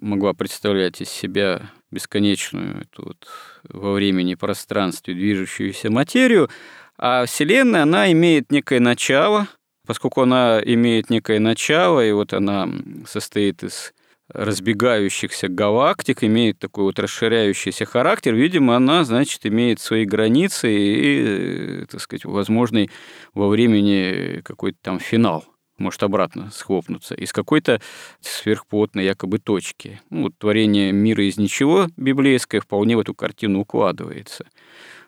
могла 0.00 0.32
представлять 0.32 1.00
из 1.00 1.10
себя 1.10 1.70
бесконечную 1.90 2.82
эту 2.82 3.06
вот 3.06 3.28
во 3.68 3.92
времени 3.92 4.32
и 4.32 4.36
пространстве 4.36 5.14
движущуюся 5.14 5.90
материю, 5.90 6.50
а 6.98 7.26
Вселенная, 7.26 7.82
она 7.82 8.10
имеет 8.12 8.50
некое 8.50 8.80
начало, 8.80 9.48
поскольку 9.86 10.22
она 10.22 10.60
имеет 10.64 11.10
некое 11.10 11.38
начало, 11.38 12.04
и 12.04 12.12
вот 12.12 12.32
она 12.32 12.68
состоит 13.06 13.62
из 13.62 13.92
разбегающихся 14.28 15.48
галактик, 15.48 16.24
имеет 16.24 16.58
такой 16.58 16.84
вот 16.84 16.98
расширяющийся 16.98 17.84
характер, 17.84 18.34
видимо, 18.34 18.74
она, 18.76 19.04
значит, 19.04 19.46
имеет 19.46 19.80
свои 19.80 20.04
границы 20.04 20.72
и, 20.72 21.84
так 21.86 22.00
сказать, 22.00 22.24
возможный 22.24 22.90
во 23.34 23.48
времени 23.48 24.40
какой-то 24.42 24.78
там 24.82 24.98
финал 24.98 25.44
может 25.78 26.02
обратно 26.02 26.50
схлопнуться, 26.50 27.14
из 27.14 27.32
какой-то 27.32 27.80
сверхплотной 28.20 29.04
якобы 29.04 29.38
точки. 29.38 30.00
Ну, 30.10 30.24
вот 30.24 30.38
творение 30.38 30.92
мира 30.92 31.24
из 31.24 31.36
ничего 31.36 31.88
библейское 31.96 32.60
вполне 32.60 32.96
в 32.96 33.00
эту 33.00 33.14
картину 33.14 33.60
укладывается 33.60 34.46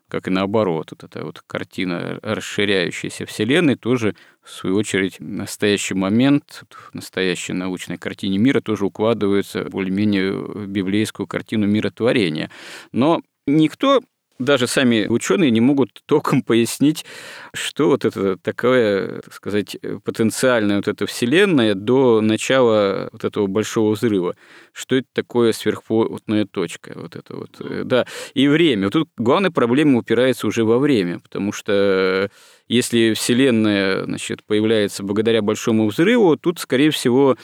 как 0.08 0.26
и 0.26 0.30
наоборот. 0.30 0.88
Вот 0.90 1.04
эта 1.04 1.24
вот 1.24 1.42
картина 1.46 2.18
расширяющейся 2.22 3.26
Вселенной 3.26 3.76
тоже, 3.76 4.14
в 4.42 4.50
свою 4.50 4.76
очередь, 4.76 5.20
в 5.20 5.22
настоящий 5.22 5.94
момент, 5.94 6.64
в 6.70 6.94
настоящей 6.94 7.52
научной 7.52 7.98
картине 7.98 8.38
мира 8.38 8.60
тоже 8.60 8.86
укладывается 8.86 9.64
более-менее 9.64 10.66
библейскую 10.66 11.26
картину 11.26 11.66
миротворения. 11.66 12.50
Но 12.92 13.20
никто 13.46 14.00
даже 14.38 14.66
сами 14.66 15.06
ученые 15.08 15.50
не 15.50 15.60
могут 15.60 16.02
толком 16.06 16.42
пояснить, 16.42 17.04
что 17.52 17.88
вот 17.88 18.04
это 18.04 18.36
такое, 18.36 19.20
так 19.20 19.34
сказать, 19.34 19.76
потенциальная 20.04 20.76
вот 20.76 20.88
эта 20.88 21.06
вселенная 21.06 21.74
до 21.74 22.20
начала 22.20 23.08
вот 23.12 23.24
этого 23.24 23.46
большого 23.46 23.92
взрыва. 23.92 24.36
Что 24.72 24.96
это 24.96 25.08
такое 25.12 25.52
сверхплотная 25.52 26.46
точка? 26.46 26.92
Вот 26.94 27.16
это 27.16 27.36
вот, 27.36 27.56
э, 27.60 27.82
да. 27.84 28.06
И 28.34 28.46
время. 28.48 28.84
Вот 28.86 28.92
тут 28.92 29.08
главная 29.16 29.50
проблема 29.50 29.98
упирается 29.98 30.46
уже 30.46 30.64
во 30.64 30.78
время, 30.78 31.18
потому 31.18 31.52
что 31.52 32.30
если 32.68 33.14
Вселенная 33.14 34.04
значит, 34.04 34.44
появляется 34.44 35.02
благодаря 35.02 35.42
большому 35.42 35.88
взрыву, 35.88 36.36
тут, 36.36 36.58
скорее 36.60 36.90
всего, 36.90 37.36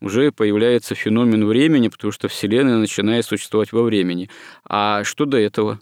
уже 0.00 0.32
появляется 0.32 0.94
феномен 0.94 1.46
времени, 1.46 1.88
потому 1.88 2.12
что 2.12 2.28
Вселенная 2.28 2.76
начинает 2.76 3.24
существовать 3.24 3.72
во 3.72 3.82
времени. 3.82 4.28
А 4.64 5.04
что 5.04 5.24
до 5.24 5.38
этого? 5.38 5.80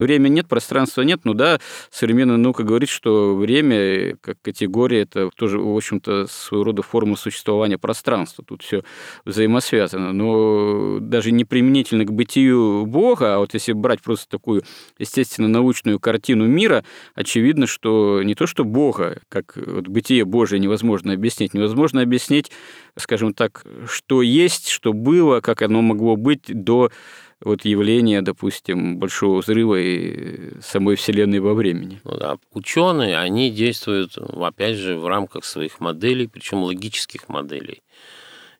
Время 0.00 0.28
нет, 0.28 0.48
пространства 0.48 1.02
нет, 1.02 1.20
ну 1.24 1.34
да, 1.34 1.60
современная 1.90 2.38
наука 2.38 2.62
говорит, 2.62 2.88
что 2.88 3.36
время 3.36 4.16
как 4.22 4.38
категория 4.40 5.02
это 5.02 5.28
тоже, 5.36 5.58
в 5.58 5.76
общем-то, 5.76 6.26
своего 6.26 6.64
рода 6.64 6.82
форма 6.82 7.16
существования 7.16 7.76
пространства. 7.76 8.42
Тут 8.42 8.62
все 8.62 8.82
взаимосвязано. 9.26 10.14
Но 10.14 10.98
даже 11.00 11.32
не 11.32 11.44
применительно 11.44 12.06
к 12.06 12.12
бытию 12.12 12.86
Бога, 12.86 13.34
а 13.34 13.38
вот 13.40 13.52
если 13.52 13.72
брать 13.72 14.00
просто 14.00 14.26
такую, 14.30 14.62
естественно, 14.98 15.48
научную 15.48 16.00
картину 16.00 16.46
мира, 16.46 16.82
очевидно, 17.14 17.66
что 17.66 18.22
не 18.22 18.34
то, 18.34 18.46
что 18.46 18.64
Бога, 18.64 19.20
как 19.28 19.54
вот 19.56 19.88
бытие 19.88 20.24
Божие 20.24 20.60
невозможно 20.60 21.12
объяснить, 21.12 21.52
невозможно 21.52 22.00
объяснить, 22.00 22.50
скажем 22.96 23.34
так, 23.34 23.64
что 23.86 24.22
есть, 24.22 24.68
что 24.68 24.94
было, 24.94 25.42
как 25.42 25.60
оно 25.60 25.82
могло 25.82 26.16
быть 26.16 26.44
до 26.46 26.90
вот 27.42 27.64
явление, 27.64 28.22
допустим, 28.22 28.98
большого 28.98 29.40
взрыва 29.40 29.76
и 29.80 30.60
самой 30.60 30.96
Вселенной 30.96 31.40
во 31.40 31.54
времени. 31.54 32.00
Ну 32.04 32.16
да. 32.16 32.38
Ученые, 32.52 33.18
они 33.18 33.50
действуют, 33.50 34.18
опять 34.18 34.76
же, 34.76 34.96
в 34.96 35.06
рамках 35.06 35.44
своих 35.44 35.80
моделей, 35.80 36.26
причем 36.26 36.62
логических 36.62 37.28
моделей. 37.28 37.82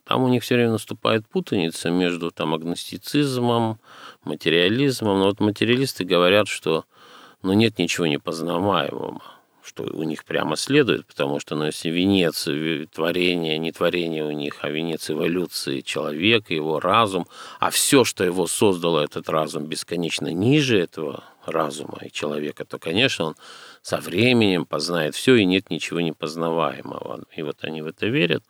Там 0.04 0.24
у 0.24 0.28
них 0.28 0.42
все 0.42 0.56
время 0.56 0.72
наступает 0.72 1.26
путаница 1.28 1.90
между 1.90 2.30
там, 2.30 2.54
агностицизмом, 2.54 3.78
материализмом. 4.24 5.20
Но 5.20 5.26
вот 5.26 5.40
материалисты 5.40 6.04
говорят, 6.04 6.48
что 6.48 6.84
ну, 7.42 7.52
нет 7.52 7.78
ничего 7.78 8.06
непознаваемого 8.06 9.20
что 9.70 9.84
у 9.84 10.02
них 10.02 10.24
прямо 10.24 10.56
следует, 10.56 11.06
потому 11.06 11.38
что, 11.38 11.54
ну, 11.54 11.66
если 11.66 11.90
венец 11.90 12.48
творения, 12.92 13.56
не 13.56 13.70
творение 13.70 14.24
у 14.24 14.32
них, 14.32 14.58
а 14.62 14.68
венец 14.68 15.08
эволюции 15.10 15.80
человека, 15.80 16.52
его 16.52 16.80
разум, 16.80 17.26
а 17.60 17.70
все, 17.70 18.04
что 18.04 18.24
его 18.24 18.48
создало, 18.48 18.98
этот 18.98 19.28
разум, 19.28 19.66
бесконечно 19.66 20.32
ниже 20.32 20.76
этого 20.76 21.22
разума 21.46 21.98
и 22.04 22.10
человека, 22.10 22.64
то, 22.64 22.80
конечно, 22.80 23.26
он 23.26 23.36
со 23.80 23.98
временем 23.98 24.66
познает 24.66 25.14
все, 25.14 25.36
и 25.36 25.44
нет 25.44 25.70
ничего 25.70 26.00
непознаваемого. 26.00 27.24
И 27.36 27.42
вот 27.42 27.58
они 27.62 27.80
в 27.80 27.86
это 27.86 28.08
верят. 28.08 28.42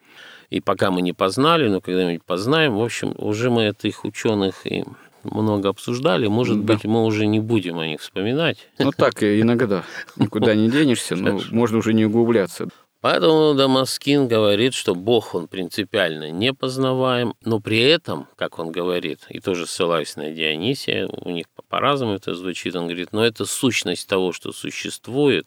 И 0.48 0.60
пока 0.60 0.90
мы 0.90 1.02
не 1.02 1.12
познали, 1.12 1.68
но 1.68 1.82
когда-нибудь 1.82 2.24
познаем, 2.24 2.76
в 2.76 2.82
общем, 2.82 3.14
уже 3.18 3.50
мы 3.50 3.66
этих 3.66 4.04
ученых 4.04 4.66
и 4.66 4.84
много 5.24 5.68
обсуждали. 5.68 6.26
Может 6.26 6.64
да. 6.64 6.74
быть, 6.74 6.84
мы 6.84 7.04
уже 7.04 7.26
не 7.26 7.40
будем 7.40 7.78
о 7.78 7.86
них 7.86 8.00
вспоминать. 8.00 8.68
Ну 8.78 8.92
так, 8.92 9.22
иногда. 9.22 9.84
Никуда 10.16 10.54
не 10.54 10.70
денешься, 10.70 11.16
но 11.16 11.40
можно 11.50 11.78
уже 11.78 11.92
не 11.92 12.06
углубляться. 12.06 12.68
Поэтому 13.00 13.54
Дамаскин 13.54 14.28
говорит, 14.28 14.74
что 14.74 14.94
Бог, 14.94 15.34
он 15.34 15.48
принципиально 15.48 16.30
непознаваем, 16.30 17.34
но 17.42 17.58
при 17.58 17.80
этом, 17.80 18.28
как 18.36 18.58
он 18.58 18.72
говорит, 18.72 19.20
и 19.30 19.40
тоже 19.40 19.66
ссылаясь 19.66 20.16
на 20.16 20.30
Дионисия, 20.30 21.06
у 21.06 21.30
них 21.30 21.46
по-разному 21.68 22.12
это 22.12 22.34
звучит, 22.34 22.76
он 22.76 22.84
говорит, 22.84 23.12
но 23.12 23.24
это 23.24 23.46
сущность 23.46 24.06
того, 24.06 24.32
что 24.32 24.52
существует, 24.52 25.46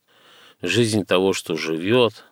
жизнь 0.64 1.06
того, 1.06 1.34
что 1.34 1.56
живет 1.56 2.24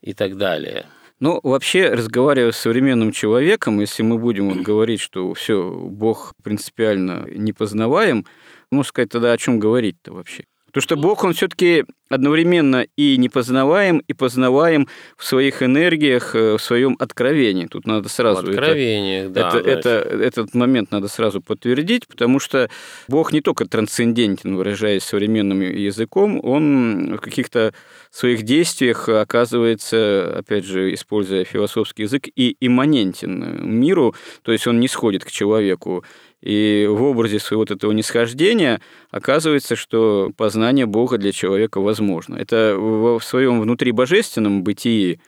и 0.00 0.14
так 0.14 0.38
далее. 0.38 0.86
Ну, 1.20 1.38
вообще, 1.42 1.90
разговаривая 1.90 2.50
с 2.52 2.56
современным 2.56 3.12
человеком, 3.12 3.80
если 3.80 4.02
мы 4.02 4.16
будем 4.18 4.48
вот 4.48 4.60
говорить, 4.62 5.00
что 5.00 5.34
все, 5.34 5.70
Бог 5.70 6.34
принципиально 6.42 7.26
непознаваем, 7.30 8.24
можно 8.70 8.88
сказать, 8.88 9.10
тогда 9.10 9.32
о 9.32 9.38
чем 9.38 9.58
говорить-то 9.58 10.14
вообще? 10.14 10.44
Потому 10.72 10.82
что 10.82 10.96
Бог, 10.96 11.24
он 11.24 11.32
все-таки 11.32 11.84
одновременно 12.08 12.86
и 12.96 13.16
непознаваем, 13.16 13.98
и 13.98 14.12
познаваем 14.12 14.88
в 15.16 15.24
своих 15.24 15.62
энергиях, 15.62 16.34
э, 16.34 16.56
в 16.56 16.62
своем 16.62 16.96
откровении. 16.98 17.66
Тут 17.66 17.86
надо 17.86 18.08
сразу... 18.08 18.46
В 18.46 18.50
откровениях, 18.50 19.30
это, 19.30 19.32
да. 19.32 19.48
Это, 19.48 19.68
это, 19.68 19.90
этот 19.90 20.54
момент 20.54 20.90
надо 20.90 21.08
сразу 21.08 21.40
подтвердить, 21.40 22.08
потому 22.08 22.40
что 22.40 22.68
Бог 23.06 23.32
не 23.32 23.40
только 23.40 23.64
трансцендентен, 23.64 24.56
выражаясь 24.56 25.04
современным 25.04 25.60
языком, 25.60 26.40
он 26.42 27.16
в 27.16 27.20
каких-то 27.20 27.72
своих 28.10 28.42
действиях 28.42 29.08
оказывается, 29.08 30.38
опять 30.38 30.64
же, 30.64 30.92
используя 30.92 31.44
философский 31.44 32.02
язык, 32.02 32.28
и 32.34 32.56
имманентен 32.60 33.64
миру, 33.64 34.14
то 34.42 34.50
есть 34.50 34.66
он 34.66 34.80
не 34.80 34.88
сходит 34.88 35.24
к 35.24 35.30
человеку. 35.30 36.04
И 36.42 36.86
в 36.88 37.02
образе 37.02 37.38
своего 37.38 37.62
вот 37.62 37.70
этого 37.70 37.92
нисхождения 37.92 38.80
оказывается, 39.10 39.76
что 39.76 40.32
познание 40.36 40.86
Бога 40.86 41.18
для 41.18 41.32
человека 41.32 41.80
возможно. 41.80 42.36
Это 42.36 42.76
в 42.78 43.20
своем 43.20 43.60
внутрибожественном 43.60 44.64
бытии, 44.64 45.20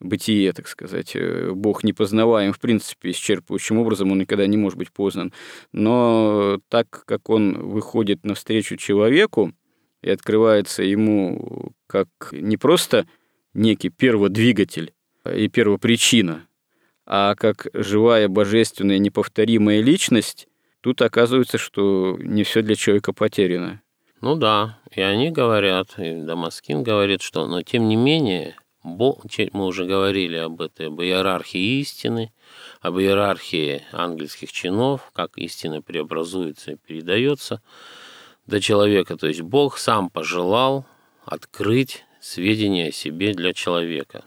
бытие, 0.00 0.52
так 0.52 0.66
сказать, 0.66 1.12
э, 1.14 1.52
Бог 1.54 1.84
непознаваем, 1.84 2.52
в 2.52 2.58
принципе, 2.58 3.10
исчерпывающим 3.10 3.78
образом 3.78 4.12
он 4.12 4.18
никогда 4.18 4.46
не 4.46 4.56
может 4.56 4.78
быть 4.78 4.90
познан. 4.90 5.32
Но 5.72 6.58
так 6.68 7.04
как 7.06 7.30
он 7.30 7.70
выходит 7.70 8.24
навстречу 8.24 8.76
человеку 8.76 9.52
и 10.02 10.10
открывается 10.10 10.82
ему 10.82 11.72
как 11.86 12.08
не 12.32 12.56
просто 12.56 13.06
некий 13.54 13.88
перводвигатель 13.88 14.92
и 15.32 15.48
первопричина, 15.48 16.46
а 17.06 17.36
как 17.36 17.68
живая, 17.72 18.28
божественная, 18.28 18.98
неповторимая 18.98 19.80
личность, 19.80 20.48
Тут 20.86 21.02
оказывается, 21.02 21.58
что 21.58 22.16
не 22.20 22.44
все 22.44 22.62
для 22.62 22.76
человека 22.76 23.12
потеряно. 23.12 23.82
Ну 24.20 24.36
да, 24.36 24.78
и 24.92 25.00
они 25.00 25.32
говорят, 25.32 25.98
и 25.98 26.14
Дамаскин 26.14 26.84
говорит, 26.84 27.22
что, 27.22 27.48
но 27.48 27.62
тем 27.62 27.88
не 27.88 27.96
менее, 27.96 28.54
Бог, 28.84 29.24
мы 29.52 29.66
уже 29.66 29.84
говорили 29.84 30.36
об 30.36 30.62
этой, 30.62 30.86
об 30.86 31.00
иерархии 31.00 31.80
истины, 31.80 32.32
об 32.80 33.00
иерархии 33.00 33.82
ангельских 33.90 34.52
чинов, 34.52 35.10
как 35.12 35.36
истина 35.38 35.82
преобразуется 35.82 36.70
и 36.70 36.76
передается 36.76 37.60
до 38.46 38.60
человека. 38.60 39.16
То 39.16 39.26
есть 39.26 39.40
Бог 39.40 39.78
сам 39.78 40.08
пожелал 40.08 40.86
открыть 41.24 42.04
сведения 42.20 42.90
о 42.90 42.92
себе 42.92 43.34
для 43.34 43.54
человека. 43.54 44.24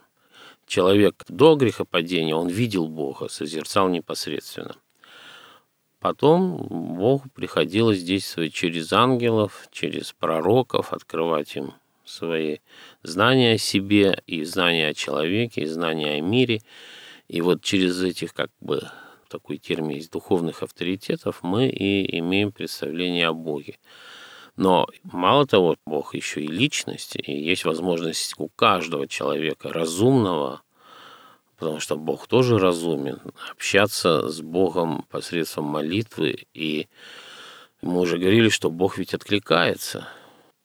Человек 0.67 1.23
до 1.29 1.55
грехопадения, 1.55 2.35
он 2.35 2.49
видел 2.49 2.89
Бога, 2.89 3.29
созерцал 3.29 3.87
непосредственно– 3.87 4.75
Потом 5.99 6.57
Богу 6.97 7.23
приходилось 7.35 8.03
действовать 8.03 8.53
через 8.53 8.93
ангелов, 8.93 9.67
через 9.71 10.13
пророков, 10.13 10.93
открывать 10.93 11.55
им 11.57 11.73
свои 12.05 12.59
знания 13.03 13.53
о 13.53 13.57
себе 13.57 14.21
и 14.25 14.43
знания 14.45 14.87
о 14.87 14.93
человеке, 14.93 15.61
и 15.61 15.65
знания 15.65 16.13
о 16.15 16.21
мире. 16.21 16.61
И 17.27 17.41
вот 17.41 17.61
через 17.61 18.01
этих, 18.01 18.33
как 18.33 18.49
бы, 18.61 18.89
такой 19.29 19.57
термин 19.57 19.97
есть, 19.97 20.11
духовных 20.11 20.63
авторитетов 20.63 21.43
мы 21.43 21.67
и 21.67 22.17
имеем 22.19 22.51
представление 22.51 23.27
о 23.27 23.33
Боге. 23.33 23.77
Но 24.55 24.87
мало 25.03 25.45
того, 25.45 25.75
Бог 25.85 26.15
еще 26.15 26.41
и 26.41 26.47
личность, 26.47 27.15
и 27.15 27.31
есть 27.31 27.65
возможность 27.65 28.35
у 28.37 28.47
каждого 28.49 29.07
человека 29.07 29.71
разумного 29.71 30.61
потому 31.59 31.79
что 31.79 31.97
Бог 31.97 32.27
тоже 32.27 32.57
разумен, 32.57 33.19
общаться 33.51 34.29
с 34.29 34.41
Богом 34.41 35.05
посредством 35.09 35.65
молитвы. 35.65 36.47
И 36.53 36.87
мы 37.81 37.99
уже 37.99 38.17
говорили, 38.17 38.49
что 38.49 38.69
Бог 38.69 38.97
ведь 38.97 39.13
откликается. 39.13 40.07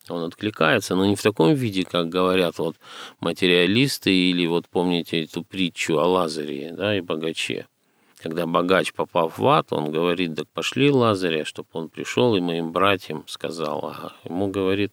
Он 0.08 0.22
откликается, 0.22 0.94
но 0.94 1.04
не 1.06 1.16
в 1.16 1.22
таком 1.22 1.54
виде, 1.54 1.84
как 1.84 2.08
говорят 2.08 2.58
вот 2.58 2.76
материалисты, 3.20 4.10
или 4.12 4.46
вот 4.46 4.68
помните 4.68 5.24
эту 5.24 5.42
притчу 5.42 5.98
о 5.98 6.06
Лазаре 6.06 6.72
да, 6.72 6.96
и 6.96 7.00
богаче. 7.00 7.66
Когда 8.22 8.46
богач, 8.46 8.92
попав 8.92 9.38
в 9.38 9.46
ад, 9.48 9.72
он 9.72 9.90
говорит, 9.90 10.36
так 10.36 10.48
пошли 10.48 10.90
Лазаря, 10.90 11.44
чтобы 11.44 11.68
он 11.72 11.88
пришел 11.88 12.36
и 12.36 12.40
моим 12.40 12.72
братьям 12.72 13.24
сказал. 13.26 13.84
А 13.86 14.12
ему 14.24 14.48
говорит, 14.48 14.92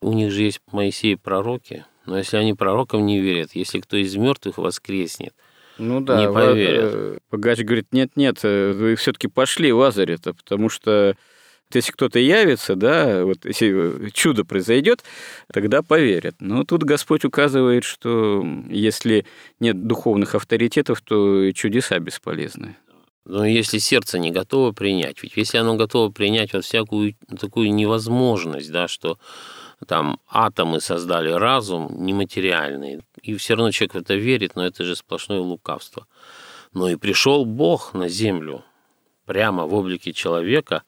у 0.00 0.12
них 0.12 0.30
же 0.30 0.42
есть 0.42 0.60
Моисей 0.70 1.16
пророки, 1.16 1.84
но 2.06 2.18
если 2.18 2.36
они 2.36 2.54
пророкам 2.54 3.04
не 3.04 3.20
верят, 3.20 3.50
если 3.54 3.80
кто 3.80 3.96
из 3.96 4.14
мертвых 4.16 4.58
воскреснет, 4.58 5.34
ну 5.78 6.00
да, 6.00 6.20
не 6.20 6.32
поверят. 6.32 6.90
Э, 6.94 7.18
богач 7.30 7.60
говорит, 7.60 7.88
нет-нет, 7.92 8.38
э, 8.42 8.72
вы 8.72 8.96
все-таки 8.96 9.28
пошли 9.28 9.72
Лазаря-то, 9.72 10.32
потому 10.34 10.68
что 10.68 11.16
если 11.72 11.92
кто-то 11.92 12.18
явится, 12.18 12.76
да, 12.76 13.24
вот 13.24 13.44
если 13.44 14.10
чудо 14.10 14.44
произойдет, 14.44 15.02
тогда 15.52 15.82
поверят. 15.82 16.36
Но 16.40 16.64
тут 16.64 16.84
Господь 16.84 17.24
указывает, 17.24 17.84
что 17.84 18.46
если 18.68 19.26
нет 19.58 19.86
духовных 19.86 20.34
авторитетов, 20.34 21.00
то 21.00 21.50
чудеса 21.52 21.98
бесполезны. 21.98 22.76
Но 23.24 23.44
если 23.44 23.78
сердце 23.78 24.20
не 24.20 24.30
готово 24.30 24.70
принять, 24.70 25.20
ведь 25.22 25.36
если 25.36 25.58
оно 25.58 25.74
готово 25.74 26.12
принять 26.12 26.52
вот 26.52 26.64
всякую 26.64 27.16
такую 27.40 27.74
невозможность, 27.74 28.70
да, 28.70 28.86
что 28.86 29.18
там 29.84 30.18
атомы 30.28 30.80
создали 30.80 31.30
разум 31.30 32.04
нематериальный, 32.04 33.00
и 33.20 33.36
все 33.36 33.54
равно 33.54 33.70
человек 33.70 33.94
в 33.94 33.98
это 33.98 34.14
верит, 34.14 34.56
но 34.56 34.64
это 34.64 34.84
же 34.84 34.96
сплошное 34.96 35.40
лукавство. 35.40 36.06
Но 36.72 36.88
и 36.88 36.96
пришел 36.96 37.44
Бог 37.44 37.94
на 37.94 38.08
землю 38.08 38.64
прямо 39.26 39.66
в 39.66 39.74
облике 39.74 40.12
человека, 40.12 40.82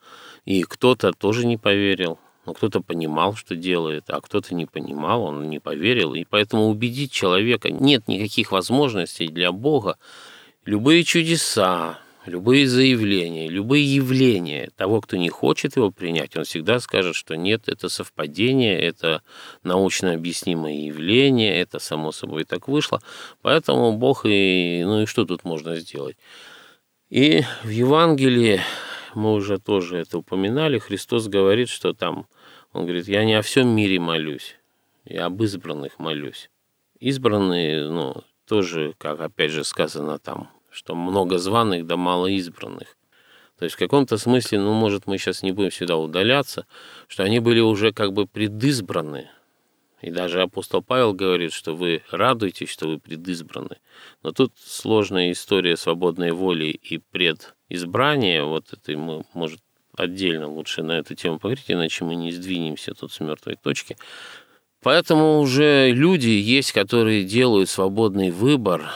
и 0.44 0.62
кто-то 0.62 1.12
тоже 1.12 1.46
не 1.46 1.59
поверил, 1.59 2.18
но 2.46 2.55
кто-то 2.55 2.81
понимал, 2.81 3.35
что 3.35 3.57
делает, 3.57 4.05
а 4.09 4.22
кто-то 4.22 4.55
не 4.55 4.64
понимал, 4.64 5.24
он 5.24 5.51
не 5.51 5.59
поверил. 5.59 6.14
И 6.14 6.24
поэтому 6.24 6.68
убедить 6.68 7.12
человека 7.12 7.70
нет 7.70 8.09
никаких 8.09 8.53
возможностей 8.53 9.29
для 9.29 9.53
Бога. 9.53 9.98
Любые 10.64 11.05
чудеса, 11.05 11.98
любые 12.29 12.69
заявления, 12.69 13.49
любые 13.49 13.85
явления 13.85 14.71
того, 14.77 15.01
кто 15.01 15.17
не 15.17 15.29
хочет 15.29 15.77
его 15.77 15.91
принять, 15.91 16.37
он 16.37 16.45
всегда 16.45 16.79
скажет, 16.81 17.17
что 17.17 17.37
нет, 17.37 17.69
это 17.69 17.88
совпадение, 17.88 18.81
это 18.81 19.23
научно 19.62 20.12
объяснимое 20.12 20.75
явление, 20.75 21.61
это 21.61 21.79
само 21.79 22.12
собой 22.12 22.45
так 22.45 22.69
вышло. 22.69 23.01
Поэтому 23.43 23.93
Бог 23.93 24.25
и... 24.25 24.83
Ну 24.85 25.03
и 25.03 25.07
что 25.07 25.25
тут 25.25 25.45
можно 25.45 25.77
сделать? 25.77 26.17
И 27.11 27.43
в 27.64 27.71
Евангелии, 27.71 28.61
мы 29.14 29.33
уже 29.33 29.59
тоже 29.59 29.99
это 29.99 30.19
упоминали, 30.19 30.79
Христос 30.79 31.27
говорит, 31.27 31.69
что 31.69 31.95
там, 31.95 32.27
он 32.73 32.85
говорит, 32.85 33.09
я 33.09 33.25
не 33.25 33.35
о 33.35 33.43
всем 33.43 33.69
мире 33.69 33.99
молюсь, 33.99 34.57
я 35.05 35.27
об 35.27 35.43
избранных 35.43 35.99
молюсь. 35.99 36.51
Избранные, 37.01 37.88
ну, 37.88 38.23
тоже, 38.47 38.95
как 38.99 39.21
опять 39.21 39.53
же 39.53 39.64
сказано 39.64 40.19
там, 40.19 40.51
что 40.79 40.95
много 40.95 41.38
званых 41.38 41.87
да 41.87 41.97
мало 41.97 42.27
избранных. 42.29 42.97
То 43.59 43.64
есть 43.64 43.75
в 43.75 43.79
каком-то 43.79 44.17
смысле, 44.17 44.61
ну, 44.61 44.73
может, 44.73 45.09
мы 45.09 45.19
сейчас 45.19 45.43
не 45.43 45.51
будем 45.51 45.73
сюда 45.73 45.97
удаляться, 45.97 46.67
что 47.09 47.25
они 47.25 47.41
были 47.41 47.59
уже 47.59 47.93
как 47.93 48.12
бы 48.12 48.27
предизбраны. 48.27 49.29
И 50.01 50.12
даже 50.12 50.41
апостол 50.41 50.81
Павел 50.81 51.12
говорит, 51.12 51.53
что 51.53 51.75
вы 51.75 52.05
радуетесь, 52.12 52.69
что 52.69 52.87
вы 52.87 53.01
предизбраны. 53.01 53.79
Но 54.23 54.31
тут 54.31 54.53
сложная 54.57 55.33
история 55.33 55.77
свободной 55.77 56.31
воли 56.31 56.67
и 56.67 56.99
предизбрания. 56.99 58.45
Вот 58.45 58.73
это 58.73 58.97
мы, 58.97 59.25
может, 59.35 59.61
отдельно 59.97 60.47
лучше 60.47 60.85
на 60.85 60.93
эту 60.93 61.17
тему 61.17 61.41
поговорить, 61.41 61.64
иначе 61.67 62.05
мы 62.05 62.14
не 62.14 62.31
сдвинемся 62.31 62.95
тут 62.95 63.11
с 63.11 63.19
мертвой 63.19 63.57
точки. 63.57 63.97
Поэтому 64.81 65.41
уже 65.41 65.91
люди 65.91 66.29
есть, 66.29 66.71
которые 66.71 67.25
делают 67.25 67.69
свободный 67.69 68.31
выбор, 68.31 68.88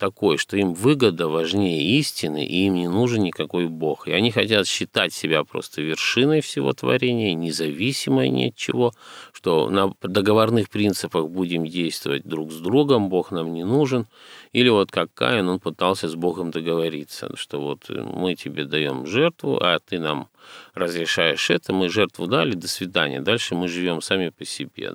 такой, 0.00 0.38
что 0.38 0.56
им 0.56 0.72
выгода 0.72 1.28
важнее 1.28 1.98
истины, 1.98 2.44
и 2.44 2.66
им 2.66 2.74
не 2.74 2.88
нужен 2.88 3.22
никакой 3.22 3.68
Бог. 3.68 4.08
И 4.08 4.12
они 4.12 4.30
хотят 4.30 4.66
считать 4.66 5.12
себя 5.12 5.44
просто 5.44 5.82
вершиной 5.82 6.40
всего 6.40 6.72
творения, 6.72 7.34
независимой 7.34 8.30
ни 8.30 8.48
от 8.48 8.56
чего, 8.56 8.92
что 9.32 9.68
на 9.68 9.92
договорных 10.02 10.70
принципах 10.70 11.28
будем 11.28 11.66
действовать 11.66 12.24
друг 12.24 12.50
с 12.50 12.56
другом, 12.56 13.10
Бог 13.10 13.30
нам 13.30 13.52
не 13.52 13.64
нужен. 13.64 14.06
Или 14.52 14.70
вот 14.70 14.90
как 14.90 15.12
Каин, 15.12 15.48
он 15.48 15.60
пытался 15.60 16.08
с 16.08 16.14
Богом 16.14 16.50
договориться, 16.50 17.36
что 17.36 17.60
вот 17.60 17.90
мы 17.90 18.34
тебе 18.34 18.64
даем 18.64 19.06
жертву, 19.06 19.58
а 19.62 19.78
ты 19.78 19.98
нам 19.98 20.28
разрешаешь 20.74 21.50
это, 21.50 21.74
мы 21.74 21.90
жертву 21.90 22.26
дали, 22.26 22.54
до 22.54 22.68
свидания, 22.68 23.20
дальше 23.20 23.54
мы 23.54 23.68
живем 23.68 24.00
сами 24.00 24.30
по 24.30 24.46
себе. 24.46 24.92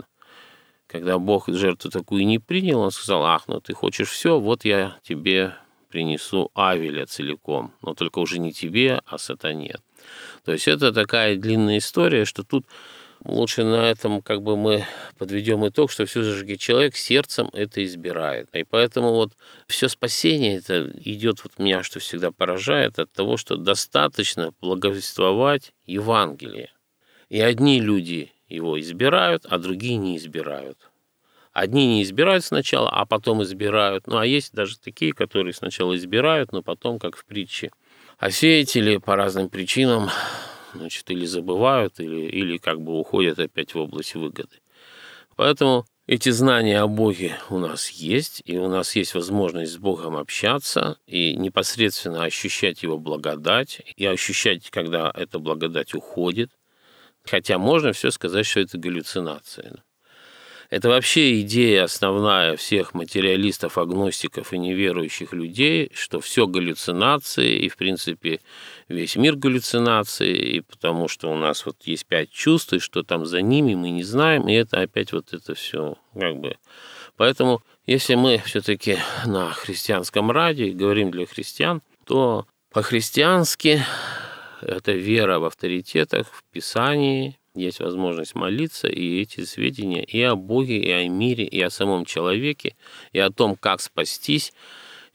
Когда 0.96 1.20
Бог 1.20 1.50
жертву 1.50 1.92
такую 1.92 2.26
не 2.26 2.40
принял, 2.40 2.80
он 2.80 2.90
сказал, 2.90 3.26
ах, 3.26 3.50
ну 3.50 3.60
ты 3.60 3.74
хочешь 3.74 4.08
все, 4.08 4.40
вот 4.40 4.64
я 4.64 4.98
тебе 5.04 5.54
принесу 5.90 6.52
Авеля 6.54 7.06
целиком, 7.06 7.74
но 7.82 7.94
только 7.94 8.20
уже 8.20 8.40
не 8.40 8.54
тебе, 8.54 9.02
а 9.06 9.18
сатане. 9.18 9.76
То 10.46 10.54
есть 10.54 10.70
это 10.70 10.94
такая 10.94 11.36
длинная 11.36 11.80
история, 11.80 12.24
что 12.24 12.44
тут 12.44 12.66
лучше 13.26 13.66
на 13.66 13.90
этом 13.92 14.22
как 14.22 14.42
бы 14.42 14.56
мы 14.56 14.86
подведем 15.18 15.68
итог, 15.68 15.92
что 15.92 16.06
все-таки 16.06 16.58
человек 16.58 16.96
сердцем 16.96 17.50
это 17.52 17.84
избирает. 17.84 18.48
И 18.54 18.64
поэтому 18.64 19.16
вот 19.16 19.34
все 19.68 19.90
спасение 19.90 20.60
это 20.60 20.90
идет, 21.04 21.44
вот 21.44 21.60
меня 21.60 21.84
что 21.84 22.00
всегда 22.00 22.32
поражает, 22.32 23.00
от 23.00 23.12
того, 23.12 23.36
что 23.36 23.58
достаточно 23.58 24.54
благовествовать 24.62 25.74
Евангелие. 25.86 26.72
И 27.28 27.42
одни 27.42 27.82
люди 27.82 28.32
его 28.48 28.80
избирают, 28.80 29.46
а 29.46 29.58
другие 29.58 29.98
не 29.98 30.18
избирают. 30.18 30.78
Одни 31.54 31.88
не 31.88 32.04
избирают 32.04 32.44
сначала, 32.44 32.90
а 32.90 33.06
потом 33.06 33.42
избирают. 33.44 34.08
Ну, 34.08 34.18
а 34.18 34.26
есть 34.26 34.54
даже 34.54 34.78
такие, 34.78 35.14
которые 35.14 35.54
сначала 35.54 35.96
избирают, 35.96 36.52
но 36.52 36.62
потом, 36.62 37.00
как 37.00 37.16
в 37.16 37.26
притче, 37.26 37.72
а 38.18 38.30
сеятели 38.30 38.98
по 38.98 39.16
разным 39.16 39.50
причинам 39.50 40.10
значит, 40.74 41.10
или 41.10 41.26
забывают, 41.26 42.00
или, 42.00 42.28
или 42.28 42.58
как 42.58 42.82
бы 42.82 43.00
уходят 43.00 43.40
опять 43.40 43.74
в 43.74 43.80
область 43.80 44.16
выгоды. 44.16 44.60
Поэтому 45.36 45.86
эти 46.08 46.30
знания 46.30 46.82
о 46.82 46.88
Боге 46.88 47.38
у 47.50 47.58
нас 47.58 47.90
есть, 47.90 48.42
и 48.46 48.58
у 48.58 48.68
нас 48.68 48.96
есть 48.96 49.16
возможность 49.16 49.74
с 49.74 49.78
Богом 49.78 50.16
общаться 50.16 50.98
и 51.08 51.36
непосредственно 51.36 52.24
ощущать 52.24 52.84
Его 52.84 52.98
благодать, 52.98 53.82
и 53.96 54.06
ощущать, 54.06 54.70
когда 54.70 55.12
эта 55.14 55.40
благодать 55.40 55.94
уходит. 55.94 56.52
Хотя 57.30 57.58
можно 57.58 57.94
все 57.94 58.12
сказать, 58.12 58.46
что 58.46 58.60
это 58.60 58.78
галлюцинация. 58.78 59.84
Это 60.70 60.90
вообще 60.90 61.42
идея 61.42 61.84
основная 61.84 62.58
всех 62.58 62.94
материалистов, 62.94 63.78
агностиков 63.78 64.52
и 64.52 64.58
неверующих 64.58 65.32
людей, 65.32 65.92
что 65.94 66.20
все 66.20 66.48
галлюцинации, 66.48 67.60
и, 67.60 67.70
в 67.70 67.78
принципе, 67.78 68.42
весь 68.90 69.16
мир 69.16 69.36
галлюцинации, 69.36 70.36
и 70.36 70.62
потому 70.62 71.08
что 71.08 71.32
у 71.32 71.36
нас 71.36 71.66
вот 71.66 71.78
есть 71.84 72.08
пять 72.08 72.32
чувств, 72.32 72.74
и 72.74 72.80
что 72.80 73.04
там 73.04 73.26
за 73.26 73.42
ними, 73.42 73.76
мы 73.76 73.92
не 73.92 74.04
знаем, 74.04 74.48
и 74.48 74.54
это 74.54 74.82
опять 74.82 75.14
вот 75.14 75.34
это 75.34 75.54
все 75.54 75.98
как 76.20 76.38
бы... 76.38 76.58
Поэтому, 77.16 77.62
если 77.86 78.16
мы 78.16 78.42
все-таки 78.46 78.98
на 79.26 79.52
христианском 79.52 80.32
радио 80.32 80.76
говорим 80.76 81.12
для 81.12 81.26
христиан, 81.26 81.82
то 82.06 82.46
по-христиански 82.74 83.82
это 84.66 84.92
вера 84.92 85.40
в 85.40 85.46
авторитетах, 85.46 86.28
в 86.34 86.44
Писании, 86.52 87.38
есть 87.56 87.80
возможность 87.80 88.36
молиться, 88.36 88.88
и 88.88 89.22
эти 89.22 89.46
сведения 89.46 90.04
и 90.04 90.22
о 90.22 90.36
Боге, 90.36 90.78
и 90.78 90.92
о 90.92 91.08
мире, 91.08 91.46
и 91.46 91.62
о 91.62 91.70
самом 91.70 92.06
человеке, 92.06 92.76
и 93.14 93.20
о 93.20 93.30
том, 93.30 93.56
как 93.56 93.82
спастись, 93.82 94.54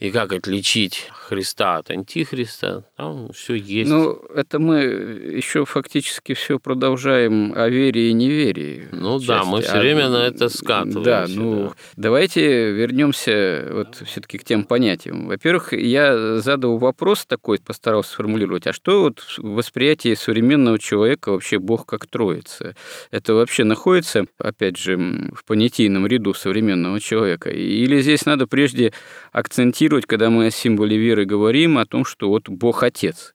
и 0.00 0.10
как 0.10 0.32
отличить 0.32 1.08
Христа 1.12 1.76
от 1.76 1.90
Антихриста, 1.90 2.84
там 2.96 3.32
все 3.32 3.54
есть. 3.54 3.88
Ну, 3.88 4.14
это 4.34 4.58
мы 4.58 4.78
еще 4.78 5.66
фактически 5.66 6.32
все 6.32 6.58
продолжаем 6.58 7.52
о 7.54 7.68
вере 7.68 8.08
и 8.08 8.12
неверии. 8.14 8.88
Ну 8.92 9.18
части. 9.18 9.28
да, 9.28 9.44
мы 9.44 9.60
все 9.60 9.72
а, 9.72 9.80
время 9.80 10.08
на 10.08 10.26
это 10.26 10.48
скатываемся. 10.48 11.02
Да, 11.02 11.26
ну 11.28 11.68
да. 11.68 11.74
давайте 11.96 12.72
вернемся 12.72 13.68
вот 13.70 14.02
все-таки 14.06 14.38
к 14.38 14.44
тем 14.44 14.64
понятиям. 14.64 15.28
Во-первых, 15.28 15.74
я 15.74 16.38
задал 16.38 16.78
вопрос 16.78 17.26
такой, 17.26 17.58
постарался 17.58 18.12
сформулировать, 18.12 18.66
а 18.66 18.72
что 18.72 19.02
вот 19.02 19.20
в 19.36 19.54
восприятии 19.54 20.14
современного 20.14 20.78
человека 20.78 21.30
вообще 21.30 21.58
Бог 21.58 21.84
как 21.84 22.06
Троица? 22.06 22.74
Это 23.10 23.34
вообще 23.34 23.64
находится, 23.64 24.24
опять 24.38 24.78
же, 24.78 24.96
в 24.96 25.44
понятийном 25.44 26.06
ряду 26.06 26.32
современного 26.32 27.00
человека? 27.00 27.50
Или 27.50 28.00
здесь 28.00 28.24
надо 28.24 28.46
прежде 28.46 28.94
акцентировать 29.30 29.89
акцентировать, 29.90 30.06
когда 30.06 30.30
мы 30.30 30.46
о 30.46 30.50
символе 30.50 30.96
веры 30.96 31.24
говорим, 31.24 31.78
о 31.78 31.86
том, 31.86 32.04
что 32.04 32.28
вот 32.28 32.48
Бог 32.48 32.82
Отец. 32.82 33.34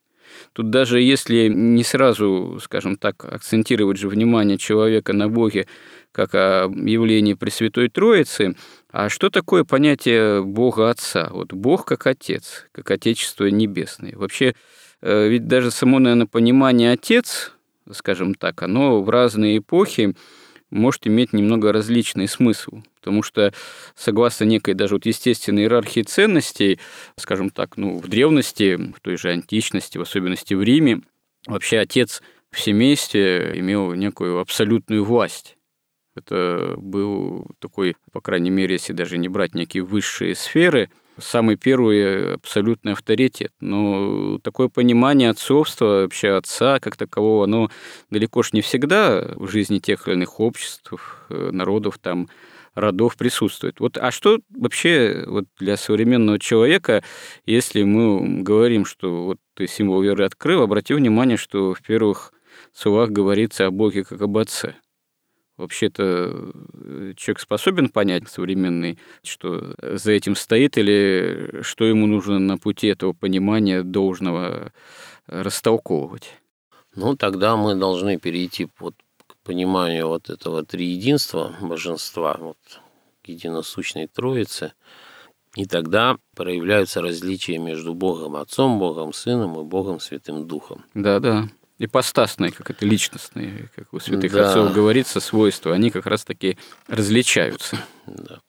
Тут 0.54 0.70
даже 0.70 1.02
если 1.02 1.50
не 1.50 1.84
сразу, 1.84 2.60
скажем 2.62 2.96
так, 2.98 3.26
акцентировать 3.26 3.98
же 3.98 4.08
внимание 4.08 4.58
человека 4.58 5.14
на 5.14 5.28
Боге 5.28 5.68
как 6.12 6.34
о 6.34 6.72
явлении 6.74 7.36
Пресвятой 7.36 7.90
Троицы, 7.90 8.56
а 8.92 9.10
что 9.10 9.30
такое 9.30 9.64
понятие 9.64 10.44
Бога 10.44 10.90
Отца? 10.90 11.30
Вот 11.32 11.54
Бог 11.54 11.86
как 11.86 12.08
Отец, 12.08 12.68
как 12.72 12.92
Отечество 12.92 13.48
Небесное. 13.48 14.16
Вообще, 14.16 14.56
э, 15.02 15.28
ведь 15.28 15.48
даже 15.48 15.72
само, 15.72 16.00
наверное, 16.00 16.28
понимание 16.28 16.94
Отец, 16.94 17.52
скажем 17.92 18.34
так, 18.34 18.64
оно 18.64 19.04
в 19.04 19.10
разные 19.10 19.58
эпохи 19.58 20.16
может 20.72 21.08
иметь 21.08 21.34
немного 21.34 21.72
различный 21.72 22.28
смысл. 22.28 22.82
Потому 23.00 23.24
что, 23.24 23.54
согласно 23.96 24.46
некой 24.46 24.74
даже 24.74 24.96
вот 24.96 25.06
естественной 25.06 25.64
иерархии 25.64 26.02
ценностей, 26.02 26.80
скажем 27.18 27.50
так, 27.50 27.78
ну, 27.78 27.98
в 27.98 28.08
древности, 28.08 28.76
в 28.76 29.00
той 29.02 29.18
же 29.18 29.30
античности, 29.30 29.98
в 29.98 30.02
особенности 30.02 30.54
в 30.54 30.64
Риме, 30.64 31.02
вообще 31.48 31.80
отец 31.80 32.22
в 32.52 32.60
семействе 32.60 33.54
имел 33.56 33.94
некую 33.94 34.40
абсолютную 34.40 35.04
власть. 35.04 35.58
Это 36.16 36.76
был 36.78 37.48
такой, 37.60 37.98
по 38.12 38.22
крайней 38.22 38.50
мере, 38.50 38.74
если 38.76 38.94
даже 38.94 39.18
не 39.18 39.28
брать 39.28 39.54
некие 39.54 39.84
высшие 39.84 40.34
сферы, 40.34 40.90
самый 41.18 41.56
первый 41.56 42.36
абсолютный 42.36 42.94
авторитет. 42.94 43.52
Но 43.60 44.40
такое 44.40 44.68
понимание 44.68 45.30
отцовства, 45.30 46.02
вообще 46.02 46.32
отца 46.32 46.80
как 46.80 46.98
такового, 46.98 47.46
оно 47.46 47.70
далеко 48.10 48.44
ж 48.44 48.54
не 48.54 48.62
всегда 48.62 49.34
в 49.36 49.48
жизни 49.50 49.80
тех 49.80 50.08
или 50.08 50.16
иных 50.16 50.40
обществ, 50.40 50.94
э, 51.30 51.50
народов 51.52 51.98
там 52.00 52.28
родов 52.76 53.16
присутствует. 53.16 53.80
Вот, 53.80 53.98
а 53.98 54.12
что 54.12 54.40
вообще 54.50 55.24
вот 55.28 55.46
для 55.60 55.78
современного 55.78 56.40
человека, 56.40 57.04
если 57.46 57.84
мы 57.84 58.42
говорим, 58.44 58.86
что 58.86 59.26
вот 59.26 59.38
ты 59.54 59.68
символ 59.68 60.02
веры 60.02 60.26
открыл, 60.26 60.62
обрати 60.62 60.94
внимание, 60.94 61.38
что 61.38 61.74
в 61.74 61.82
первых 61.82 62.34
словах 62.74 63.12
говорится 63.12 63.66
о 63.66 63.72
Боге 63.72 64.04
как 64.04 64.22
об 64.22 64.38
Отце. 64.38 64.76
Вообще-то 65.58 66.04
э, 66.74 67.14
человек 67.16 67.40
способен 67.40 67.90
понять 67.90 68.28
современный, 68.30 69.00
что 69.24 69.74
за 69.82 70.12
этим 70.12 70.36
стоит, 70.36 70.78
или 70.78 71.62
что 71.62 71.86
ему 71.86 72.08
нужно 72.08 72.40
на 72.40 72.58
пути 72.58 72.88
этого 72.88 73.14
понимания 73.14 73.84
должного 73.84 74.74
растолковывать? 75.28 76.34
Ну, 76.96 77.16
тогда 77.16 77.56
мы 77.56 77.76
должны 77.76 78.18
перейти 78.18 78.68
вот 78.80 78.96
пониманию 79.44 80.08
вот 80.08 80.30
этого 80.30 80.66
триединства 80.66 81.54
божества, 81.62 82.36
вот, 82.40 82.58
единосущной 83.24 84.08
Троицы, 84.08 84.74
и 85.56 85.66
тогда 85.66 86.18
проявляются 86.36 87.02
различия 87.02 87.58
между 87.60 87.94
Богом 87.94 88.36
Отцом, 88.36 88.78
Богом 88.78 89.14
Сыном 89.14 89.60
и 89.60 89.64
Богом 89.64 90.02
Святым 90.02 90.48
Духом. 90.48 90.84
Да-да. 90.94 91.50
Ипостасные, 91.78 92.52
как 92.52 92.70
это 92.70 92.86
личностные, 92.86 93.70
как 93.76 93.94
у 93.94 94.00
святых 94.00 94.32
да. 94.32 94.50
отцов 94.50 94.74
говорится, 94.74 95.20
свойства, 95.20 95.74
они 95.74 95.92
как 95.92 96.06
раз-таки 96.06 96.58
различаются. 96.88 97.78
Да. 98.08 98.40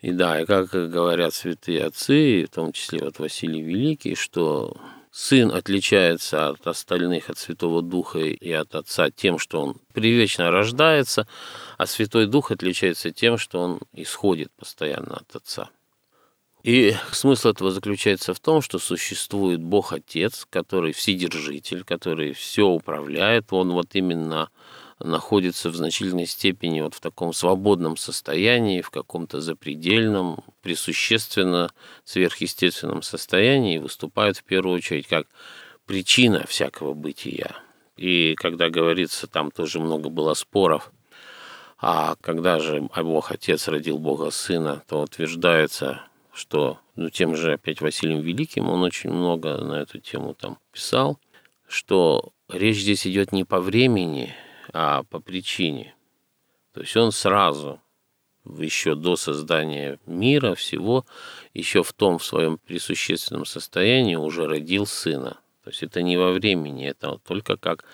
И 0.00 0.10
да, 0.10 0.42
и 0.42 0.44
как 0.44 0.68
говорят 0.68 1.32
святые 1.32 1.84
отцы, 1.84 2.44
в 2.44 2.54
том 2.54 2.72
числе 2.72 3.02
вот 3.02 3.18
Василий 3.18 3.62
Великий, 3.62 4.14
что 4.14 4.76
Сын 5.16 5.52
отличается 5.52 6.48
от 6.48 6.66
остальных, 6.66 7.30
от 7.30 7.38
Святого 7.38 7.82
Духа 7.82 8.18
и 8.18 8.50
от 8.50 8.74
Отца 8.74 9.10
тем, 9.12 9.38
что 9.38 9.62
он 9.62 9.76
привечно 9.92 10.50
рождается, 10.50 11.28
а 11.78 11.86
Святой 11.86 12.26
Дух 12.26 12.50
отличается 12.50 13.12
тем, 13.12 13.38
что 13.38 13.60
он 13.60 13.80
исходит 13.92 14.50
постоянно 14.58 15.18
от 15.18 15.36
Отца. 15.36 15.70
И 16.64 16.96
смысл 17.12 17.50
этого 17.50 17.70
заключается 17.70 18.32
в 18.32 18.40
том, 18.40 18.62
что 18.62 18.78
существует 18.78 19.60
Бог 19.62 19.92
Отец, 19.92 20.46
который 20.48 20.92
вседержитель, 20.92 21.84
который 21.84 22.32
все 22.32 22.66
управляет. 22.66 23.52
Он 23.52 23.72
вот 23.72 23.88
именно 23.92 24.48
находится 24.98 25.68
в 25.68 25.76
значительной 25.76 26.24
степени 26.24 26.80
вот 26.80 26.94
в 26.94 27.00
таком 27.00 27.34
свободном 27.34 27.98
состоянии, 27.98 28.80
в 28.80 28.88
каком-то 28.88 29.42
запредельном, 29.42 30.42
присущественно 30.62 31.70
сверхъестественном 32.04 33.02
состоянии 33.02 33.76
и 33.76 33.80
выступает 33.80 34.38
в 34.38 34.44
первую 34.44 34.76
очередь 34.76 35.06
как 35.06 35.26
причина 35.84 36.46
всякого 36.48 36.94
бытия. 36.94 37.56
И 37.98 38.34
когда 38.36 38.70
говорится, 38.70 39.26
там 39.26 39.50
тоже 39.50 39.80
много 39.80 40.08
было 40.08 40.32
споров, 40.32 40.90
а 41.78 42.16
когда 42.22 42.58
же 42.58 42.80
Бог 42.80 43.32
Отец 43.32 43.68
родил 43.68 43.98
Бога 43.98 44.30
Сына, 44.30 44.82
то 44.88 45.02
утверждается, 45.02 46.00
что 46.34 46.78
ну, 46.96 47.10
тем 47.10 47.36
же 47.36 47.54
опять 47.54 47.80
Василием 47.80 48.20
Великим, 48.20 48.68
он 48.68 48.82
очень 48.82 49.10
много 49.10 49.58
на 49.58 49.74
эту 49.74 49.98
тему 49.98 50.34
там 50.34 50.58
писал, 50.72 51.18
что 51.66 52.32
речь 52.48 52.78
здесь 52.78 53.06
идет 53.06 53.32
не 53.32 53.44
по 53.44 53.60
времени, 53.60 54.34
а 54.72 55.04
по 55.04 55.20
причине. 55.20 55.94
То 56.72 56.80
есть 56.80 56.96
он 56.96 57.12
сразу, 57.12 57.80
еще 58.44 58.94
до 58.94 59.16
создания 59.16 59.98
мира, 60.06 60.54
всего, 60.54 61.06
еще 61.54 61.82
в 61.82 61.92
том 61.92 62.18
в 62.18 62.24
своем 62.24 62.58
присущественном 62.58 63.46
состоянии 63.46 64.16
уже 64.16 64.46
родил 64.46 64.86
сына. 64.86 65.38
То 65.62 65.70
есть 65.70 65.82
это 65.82 66.02
не 66.02 66.16
во 66.16 66.32
времени, 66.32 66.88
это 66.88 67.18
только 67.26 67.56
как 67.56 67.84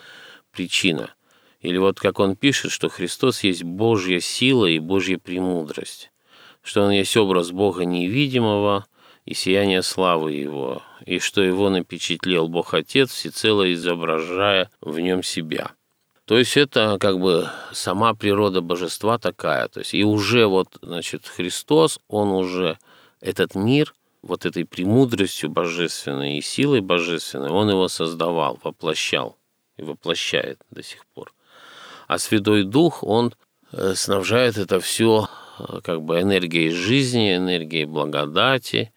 причина. 0.51 1.15
Или 1.61 1.77
вот 1.77 2.01
как 2.01 2.19
он 2.19 2.37
пишет, 2.37 2.73
что 2.73 2.89
Христос 2.89 3.45
есть 3.45 3.63
Божья 3.63 4.19
сила 4.19 4.67
и 4.67 4.79
Божья 4.79 5.19
премудрость, 5.19 6.10
что 6.63 6.83
он 6.83 6.91
есть 6.91 7.17
образ 7.17 7.51
Бога 7.51 7.85
невидимого 7.85 8.87
и 9.25 9.35
сияние 9.35 9.83
славы 9.83 10.33
Его, 10.33 10.83
и 11.07 11.19
что 11.19 11.43
Его 11.43 11.71
напечатлел 11.71 12.49
Бог 12.49 12.75
Отец, 12.75 13.13
всецело 13.13 13.73
изображая 13.73 14.71
в 14.81 14.99
нем 15.01 15.23
себя– 15.23 15.73
То 16.31 16.39
есть 16.39 16.57
это 16.57 16.97
как 17.01 17.19
бы 17.19 17.51
сама 17.73 18.15
природа 18.15 18.61
божества 18.61 19.19
такая. 19.19 19.67
То 19.67 19.81
есть 19.81 19.95
и 19.95 20.05
уже 20.05 20.47
вот, 20.47 20.69
значит, 20.81 21.27
Христос, 21.27 21.99
он 22.07 22.29
уже 22.29 22.79
этот 23.21 23.57
мир 23.57 23.93
вот 24.23 24.47
этой 24.47 24.65
премудростью 24.65 25.51
божественной 25.51 26.39
и 26.39 26.41
силой 26.41 26.83
божественной, 26.83 27.51
он 27.51 27.69
его 27.69 27.89
создавал, 27.89 28.61
воплощал 28.63 29.37
и 29.77 29.83
воплощает 29.83 30.61
до 30.71 30.85
сих 30.85 31.05
пор. 31.07 31.33
А 32.07 32.17
Святой 32.19 32.63
Дух, 32.63 33.03
он 33.03 33.35
э, 33.73 33.95
снабжает 33.97 34.57
это 34.57 34.79
все 34.79 35.29
как 35.83 36.03
бы 36.03 36.21
энергией 36.21 36.71
жизни, 36.71 37.37
энергией 37.37 37.85
благодати, 37.85 38.93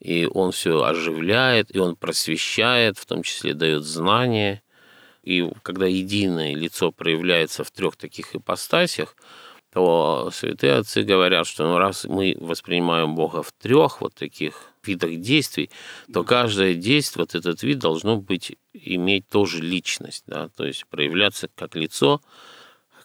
и 0.00 0.26
он 0.26 0.52
все 0.52 0.82
оживляет, 0.82 1.74
и 1.74 1.78
он 1.78 1.96
просвещает, 1.96 2.98
в 2.98 3.06
том 3.06 3.22
числе 3.22 3.54
дает 3.54 3.84
знания. 3.84 4.62
И 5.22 5.48
когда 5.62 5.86
единое 5.86 6.54
лицо 6.54 6.92
проявляется 6.92 7.64
в 7.64 7.70
трех 7.70 7.96
таких 7.96 8.34
ипостасях, 8.36 9.16
то 9.72 10.30
святые 10.32 10.74
отцы 10.74 11.02
говорят, 11.02 11.46
что 11.46 11.64
ну, 11.64 11.76
раз 11.76 12.04
мы 12.04 12.34
воспринимаем 12.40 13.14
Бога 13.14 13.42
в 13.42 13.52
трех 13.52 14.00
вот 14.00 14.14
таких 14.14 14.72
видах 14.82 15.16
действий, 15.16 15.70
то 16.10 16.24
каждое 16.24 16.72
действие, 16.74 17.24
вот 17.24 17.34
этот 17.34 17.62
вид 17.62 17.78
должно 17.78 18.16
быть, 18.16 18.56
иметь 18.72 19.28
тоже 19.28 19.60
личность, 19.60 20.24
да, 20.26 20.48
то 20.56 20.64
есть 20.64 20.86
проявляться 20.86 21.48
как 21.54 21.76
лицо, 21.76 22.22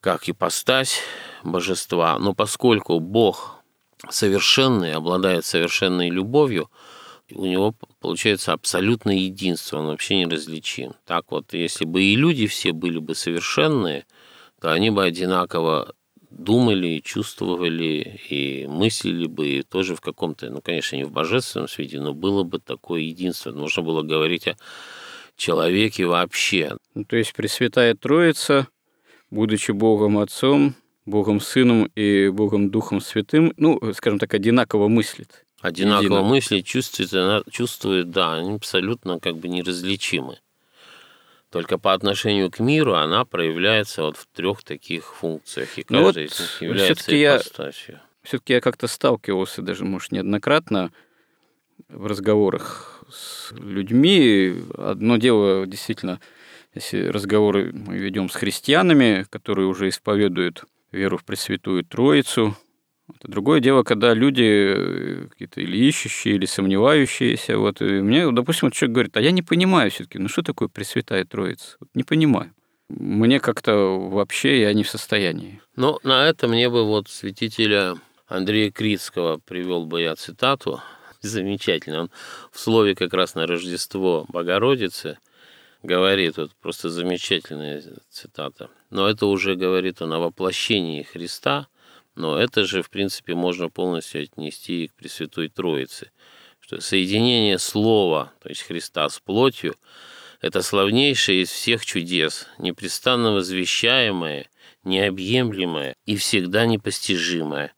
как 0.01 0.27
ипостась 0.27 0.99
божества. 1.43 2.17
Но 2.19 2.33
поскольку 2.33 2.99
Бог 2.99 3.61
совершенный, 4.09 4.93
обладает 4.93 5.45
совершенной 5.45 6.09
любовью, 6.09 6.69
у 7.33 7.45
него 7.45 7.73
получается 7.99 8.51
абсолютное 8.51 9.15
единство, 9.15 9.77
он 9.77 9.87
вообще 9.87 10.17
неразличим. 10.17 10.93
Так 11.05 11.31
вот, 11.31 11.53
если 11.53 11.85
бы 11.85 12.03
и 12.03 12.15
люди 12.15 12.47
все 12.47 12.73
были 12.73 12.99
бы 12.99 13.15
совершенные, 13.15 14.05
то 14.59 14.71
они 14.73 14.89
бы 14.89 15.03
одинаково 15.03 15.93
думали, 16.29 17.01
чувствовали 17.03 18.19
и 18.29 18.65
мыслили 18.67 19.27
бы 19.27 19.47
и 19.47 19.63
тоже 19.63 19.95
в 19.95 20.01
каком-то, 20.01 20.49
ну, 20.49 20.61
конечно, 20.61 20.95
не 20.95 21.03
в 21.03 21.11
божественном 21.11 21.67
свете, 21.67 21.99
но 21.99 22.13
было 22.13 22.43
бы 22.43 22.59
такое 22.59 23.01
единство. 23.01 23.51
Можно 23.51 23.83
было 23.83 24.01
говорить 24.01 24.47
о 24.47 24.55
человеке 25.35 26.05
вообще. 26.05 26.77
Ну, 26.95 27.05
то 27.05 27.15
есть 27.15 27.33
Пресвятая 27.33 27.95
Троица, 27.95 28.67
будучи 29.31 29.71
Богом 29.71 30.19
Отцом, 30.19 30.75
Богом 31.05 31.39
Сыном 31.39 31.89
и 31.95 32.29
Богом 32.29 32.69
Духом 32.69 33.01
Святым, 33.01 33.53
ну, 33.57 33.79
скажем 33.93 34.19
так, 34.19 34.33
одинаково 34.33 34.87
мыслит. 34.87 35.45
Одинаково 35.61 36.03
Едино. 36.03 36.23
мыслит, 36.23 36.65
чувствует, 36.65 37.45
чувствует, 37.51 38.11
да, 38.11 38.35
они 38.35 38.55
абсолютно 38.55 39.19
как 39.19 39.37
бы 39.37 39.47
неразличимы. 39.47 40.39
Только 41.49 41.77
по 41.77 41.93
отношению 41.93 42.49
к 42.49 42.59
миру 42.59 42.93
она 42.93 43.25
проявляется 43.25 44.03
вот 44.03 44.17
в 44.17 44.25
трех 44.33 44.63
таких 44.63 45.13
функциях, 45.15 45.77
и 45.77 45.85
ну 45.89 46.05
каждая 46.05 46.25
вот 46.27 46.33
из 46.33 46.39
них 46.39 46.61
является 46.61 47.11
ипостасью. 47.11 47.95
Я, 47.95 48.01
все-таки 48.23 48.53
я 48.53 48.61
как-то 48.61 48.87
сталкивался 48.87 49.61
даже, 49.61 49.83
может, 49.83 50.11
неоднократно 50.11 50.91
в 51.89 52.05
разговорах 52.05 53.03
с 53.11 53.51
людьми. 53.51 54.55
Одно 54.77 55.17
дело 55.17 55.67
действительно, 55.67 56.21
если 56.73 57.07
разговоры 57.07 57.71
мы 57.73 57.97
ведем 57.97 58.29
с 58.29 58.35
христианами, 58.35 59.25
которые 59.29 59.67
уже 59.67 59.89
исповедуют 59.89 60.63
веру 60.91 61.17
в 61.17 61.25
Пресвятую 61.25 61.83
Троицу, 61.83 62.55
это 63.19 63.29
другое 63.29 63.59
дело, 63.59 63.83
когда 63.83 64.13
люди 64.13 64.43
э, 64.43 65.27
какие-то 65.29 65.61
или 65.61 65.77
ищущие, 65.77 66.35
или 66.35 66.45
сомневающиеся. 66.45 67.57
Вот, 67.57 67.81
и 67.81 68.01
мне, 68.01 68.31
допустим, 68.31 68.67
вот 68.67 68.73
человек 68.73 68.93
говорит, 68.93 69.17
а 69.17 69.21
я 69.21 69.31
не 69.31 69.41
понимаю 69.41 69.91
все 69.91 70.05
таки 70.05 70.17
ну 70.17 70.29
что 70.29 70.43
такое 70.43 70.67
Пресвятая 70.67 71.25
Троица? 71.25 71.77
Вот 71.79 71.89
не 71.93 72.03
понимаю. 72.03 72.53
Мне 72.89 73.39
как-то 73.39 73.73
вообще 74.09 74.61
я 74.61 74.73
не 74.73 74.83
в 74.83 74.89
состоянии. 74.89 75.61
Ну, 75.75 75.99
на 76.03 76.27
это 76.27 76.47
мне 76.47 76.69
бы 76.69 76.85
вот 76.85 77.09
святителя 77.09 77.95
Андрея 78.27 78.71
Критского 78.71 79.37
привел 79.37 79.85
бы 79.85 80.01
я 80.01 80.15
цитату. 80.15 80.81
Замечательно. 81.21 82.01
Он 82.01 82.11
в 82.51 82.59
слове 82.59 82.95
как 82.95 83.13
раз 83.13 83.35
на 83.35 83.45
Рождество 83.45 84.25
Богородицы 84.29 85.19
говорит, 85.83 86.37
вот 86.37 86.51
просто 86.55 86.89
замечательная 86.89 87.83
цитата. 88.09 88.69
Но 88.89 89.07
это 89.07 89.25
уже 89.25 89.55
говорит 89.55 90.01
он 90.01 90.13
о 90.13 90.19
воплощении 90.19 91.03
Христа– 91.03 91.67
но 92.15 92.37
это 92.37 92.65
же, 92.65 92.81
в 92.81 92.89
принципе, 92.89 93.35
можно 93.35 93.69
полностью 93.69 94.23
отнести 94.23 94.87
к 94.87 94.93
Пресвятой 94.95 95.47
Троице, 95.47 96.11
что 96.59 96.81
соединение 96.81 97.57
Слова, 97.57 98.33
то 98.41 98.49
есть 98.49 98.63
Христа 98.63 99.07
с 99.09 99.19
плотью, 99.19 99.75
это 100.41 100.61
славнейшее 100.61 101.43
из 101.43 101.49
всех 101.49 101.85
чудес, 101.85 102.47
непрестанно 102.57 103.31
возвещаемое, 103.31 104.49
необъемлемое 104.83 105.95
и 106.05 106.15
всегда 106.15 106.65
непостижимое. 106.65 107.73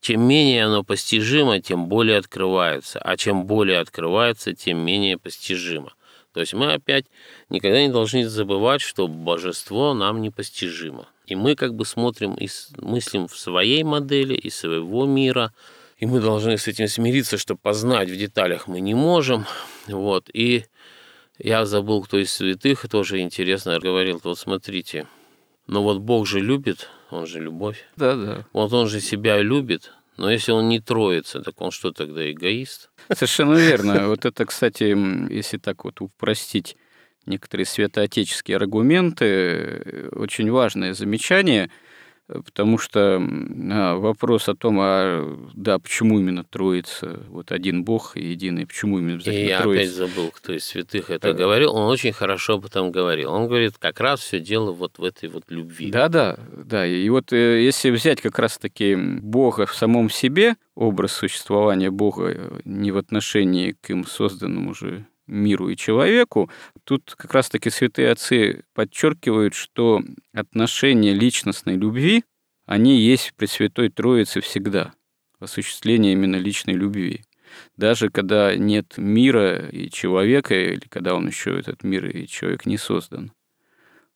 Чем 0.00 0.22
менее 0.22 0.66
оно 0.66 0.84
постижимо, 0.84 1.60
тем 1.60 1.88
более 1.88 2.18
открывается, 2.18 3.00
а 3.00 3.16
чем 3.16 3.46
более 3.46 3.78
открывается, 3.78 4.54
тем 4.54 4.78
менее 4.78 5.18
постижимо. 5.18 5.94
То 6.38 6.42
есть 6.42 6.54
мы 6.54 6.72
опять 6.72 7.06
никогда 7.50 7.82
не 7.82 7.88
должны 7.88 8.28
забывать, 8.28 8.80
что 8.80 9.08
божество 9.08 9.92
нам 9.92 10.22
непостижимо. 10.22 11.08
И 11.26 11.34
мы 11.34 11.56
как 11.56 11.74
бы 11.74 11.84
смотрим 11.84 12.34
и 12.34 12.48
мыслим 12.76 13.26
в 13.26 13.36
своей 13.36 13.82
модели, 13.82 14.34
и 14.34 14.48
своего 14.48 15.04
мира, 15.04 15.52
и 15.96 16.06
мы 16.06 16.20
должны 16.20 16.56
с 16.56 16.68
этим 16.68 16.86
смириться, 16.86 17.38
что 17.38 17.56
познать 17.56 18.08
в 18.08 18.16
деталях 18.16 18.68
мы 18.68 18.78
не 18.78 18.94
можем. 18.94 19.46
Вот. 19.88 20.30
И 20.32 20.66
я 21.40 21.66
забыл, 21.66 22.04
кто 22.04 22.18
из 22.18 22.32
святых, 22.32 22.88
тоже 22.88 23.18
интересно 23.18 23.80
говорил, 23.80 24.20
вот 24.22 24.38
смотрите, 24.38 25.08
но 25.66 25.82
вот 25.82 25.98
Бог 25.98 26.24
же 26.28 26.38
любит, 26.38 26.88
Он 27.10 27.26
же 27.26 27.40
любовь. 27.40 27.84
Да, 27.96 28.14
да. 28.14 28.46
Вот 28.52 28.72
Он 28.72 28.86
же 28.86 29.00
себя 29.00 29.42
любит, 29.42 29.90
но 30.18 30.30
если 30.30 30.52
Он 30.52 30.68
не 30.68 30.80
троится, 30.80 31.40
так 31.40 31.60
Он 31.60 31.70
что 31.70 31.92
тогда, 31.92 32.30
эгоист? 32.30 32.90
Совершенно 33.12 33.54
верно. 33.54 34.08
Вот 34.08 34.24
это, 34.24 34.44
кстати, 34.44 34.94
если 35.32 35.58
так 35.58 35.84
вот 35.84 36.00
упростить 36.00 36.76
некоторые 37.24 37.66
светоотеческие 37.66 38.56
аргументы, 38.56 39.24
э, 39.24 40.08
очень 40.12 40.50
важное 40.50 40.94
замечание, 40.94 41.70
потому 42.28 42.78
что 42.78 43.20
а, 43.20 43.96
вопрос 43.96 44.48
о 44.48 44.54
том, 44.54 44.78
а 44.80 45.36
да, 45.54 45.78
почему 45.78 46.20
именно 46.20 46.44
Троица, 46.44 47.22
вот 47.28 47.52
один 47.52 47.84
Бог 47.84 48.16
и 48.16 48.24
единый, 48.24 48.66
почему 48.66 48.98
именно 48.98 49.14
обязательно 49.14 49.44
и 49.44 49.48
я 49.48 49.60
Троица? 49.60 49.80
опять 49.80 49.94
забыл, 49.94 50.30
кто 50.30 50.52
из 50.52 50.64
святых 50.64 51.10
это 51.10 51.32
да. 51.32 51.38
говорил, 51.38 51.74
он 51.74 51.90
очень 51.90 52.12
хорошо 52.12 52.54
об 52.54 52.66
этом 52.66 52.92
говорил. 52.92 53.32
Он 53.32 53.46
говорит, 53.46 53.78
как 53.78 54.00
раз 54.00 54.20
все 54.20 54.40
дело 54.40 54.72
вот 54.72 54.98
в 54.98 55.04
этой 55.04 55.28
вот 55.28 55.44
любви. 55.48 55.90
Да, 55.90 56.08
да, 56.08 56.38
да. 56.52 56.86
И 56.86 57.08
вот 57.08 57.32
э, 57.32 57.62
если 57.62 57.90
взять 57.90 58.20
как 58.20 58.38
раз-таки 58.38 58.94
Бога 58.94 59.66
в 59.66 59.74
самом 59.74 60.10
себе, 60.10 60.56
образ 60.74 61.12
существования 61.12 61.90
Бога 61.90 62.30
э, 62.30 62.60
не 62.64 62.90
в 62.92 62.98
отношении 62.98 63.72
к 63.72 63.90
им 63.90 64.06
созданному 64.06 64.74
же 64.74 65.06
миру 65.28 65.68
и 65.68 65.76
человеку. 65.76 66.50
Тут 66.84 67.14
как 67.16 67.34
раз-таки 67.34 67.70
святые 67.70 68.10
отцы 68.10 68.64
подчеркивают, 68.74 69.54
что 69.54 70.02
отношения 70.32 71.14
личностной 71.14 71.76
любви, 71.76 72.24
они 72.66 72.98
есть 73.00 73.28
в 73.28 73.34
Пресвятой 73.34 73.90
Троице 73.90 74.40
всегда, 74.40 74.92
осуществление 75.38 76.12
именно 76.12 76.36
личной 76.36 76.74
любви. 76.74 77.22
Даже 77.76 78.10
когда 78.10 78.54
нет 78.56 78.94
мира 78.98 79.68
и 79.68 79.90
человека, 79.90 80.54
или 80.54 80.86
когда 80.88 81.14
он 81.14 81.28
еще 81.28 81.58
этот 81.58 81.82
мир 81.82 82.06
и 82.06 82.26
человек 82.26 82.66
не 82.66 82.76
создан. 82.76 83.32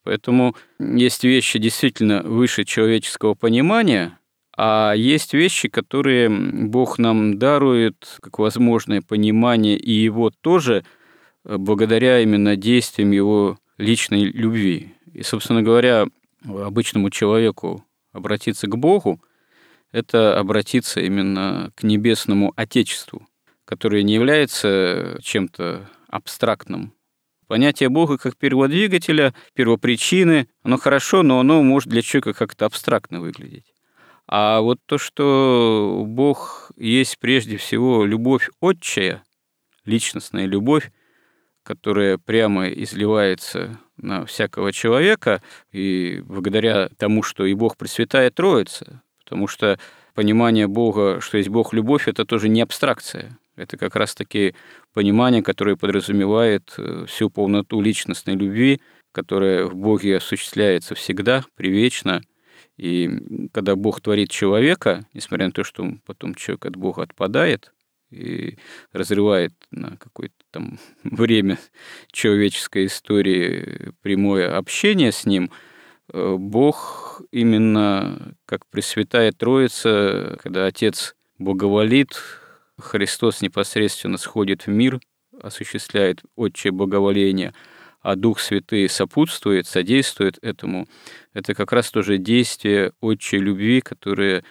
Поэтому 0.03 0.55
есть 0.79 1.23
вещи 1.23 1.59
действительно 1.59 2.21
выше 2.21 2.65
человеческого 2.65 3.35
понимания, 3.35 4.19
а 4.55 4.93
есть 4.93 5.33
вещи, 5.33 5.67
которые 5.67 6.29
Бог 6.29 6.99
нам 6.99 7.39
дарует 7.39 8.17
как 8.21 8.37
возможное 8.37 9.01
понимание, 9.01 9.77
и 9.77 9.91
его 9.91 10.29
тоже– 10.29 10.85
благодаря 11.43 12.19
именно 12.19 12.55
действиям 12.55 13.11
его 13.11 13.57
личной 13.77 14.23
любви. 14.25 14.93
И, 15.13 15.23
собственно 15.23 15.61
говоря, 15.61 16.07
обычному 16.43 17.09
человеку 17.09 17.85
обратиться 18.11 18.67
к 18.67 18.77
Богу– 18.77 19.21
это 19.93 20.37
обратиться 20.37 20.99
именно 20.99 21.71
к 21.75 21.83
небесному 21.83 22.51
Отечеству, 22.57 23.25
которое 23.63 24.03
не 24.03 24.15
является 24.15 25.17
чем-то 25.21 25.87
абстрактным. 26.09 26.93
Понятие 27.47 27.89
Бога 27.89 28.17
как 28.17 28.35
перводвигателя, 28.35 29.35
первопричины, 29.53 30.47
оно 30.63 30.77
хорошо, 30.77 31.21
но 31.21 31.39
оно 31.39 31.61
может 31.61 31.89
для 31.89 32.01
человека 32.01 32.33
как-то 32.33 32.65
абстрактно 32.65 33.21
выглядеть. 33.21 33.73
А 34.27 34.61
вот 34.61 34.79
то, 34.85 34.97
что 34.97 36.03
Бог 36.07 36.71
есть 36.75 37.19
прежде 37.19 37.57
всего 37.57 38.05
любовь 38.05 38.49
отчая, 38.61 39.23
личностная 39.85 40.45
любовь, 40.45 40.91
которая 41.63 42.17
прямо 42.17 42.67
изливается 42.67 43.79
на 43.97 44.25
всякого 44.25 44.71
человека, 44.71 45.41
и 45.71 46.21
благодаря 46.25 46.89
тому, 46.97 47.23
что 47.23 47.45
и 47.45 47.53
Бог 47.53 47.77
Пресвятая 47.77 48.29
Троица, 48.31 49.01
потому 49.23 49.47
что 49.47 49.79
понимание 50.13 50.67
Бога, 50.67 51.21
что 51.21 51.37
есть 51.37 51.49
Бог 51.49 51.73
любовь, 51.73 52.07
это 52.07 52.25
тоже 52.25 52.49
не 52.49 52.61
абстракция. 52.61 53.37
Это 53.55 53.77
как 53.77 53.95
раз-таки 53.95 54.55
понимание, 54.93 55.43
которое 55.43 55.75
подразумевает 55.75 56.73
э, 56.77 57.05
всю 57.07 57.29
полноту 57.29 57.81
личностной 57.81 58.35
любви, 58.35 58.81
которая 59.11 59.65
в 59.65 59.75
Боге 59.75 60.17
осуществляется 60.17 60.95
всегда, 60.95 61.45
привечно. 61.55 62.23
И 62.77 63.49
когда 63.53 63.75
Бог 63.75 64.01
творит 64.01 64.31
человека, 64.31 65.05
несмотря 65.13 65.45
на 65.45 65.51
то, 65.51 65.63
что 65.63 65.85
потом 66.05 66.33
человек 66.33 66.65
от 66.65 66.75
Бога 66.75 67.03
отпадает 67.03 67.71
и 68.09 68.57
разрывает 68.91 69.53
на 69.69 69.97
какое-то 69.97 70.42
там 70.53 70.77
время 71.03 71.57
человеческой 72.11 72.85
истории 72.85 73.91
прямое 74.01 74.55
общение 74.55 75.11
с 75.11 75.25
ним, 75.25 75.51
э, 76.13 76.35
Бог 76.37 77.21
именно 77.31 78.35
как 78.45 78.67
Пресвятая 78.67 79.31
Троица, 79.31 80.37
когда 80.41 80.65
Отец 80.65 81.15
благоволит, 81.39 82.21
Христос 82.79 83.41
непосредственно 83.41 84.17
сходит 84.17 84.67
в 84.67 84.69
мир, 84.69 84.99
осуществляет 85.41 86.21
отчее 86.35 86.71
благоволение, 86.71 87.53
а 88.01 88.15
Дух 88.15 88.39
Святый 88.39 88.87
сопутствует, 88.89 89.65
содействует 89.65 90.37
этому. 90.41 90.87
Это 91.33 91.53
как 91.53 91.71
раз 91.71 91.89
тоже 91.89 92.17
действие 92.17 92.91
отчей 93.01 93.39
любви, 93.39 93.81
которое 93.81 94.43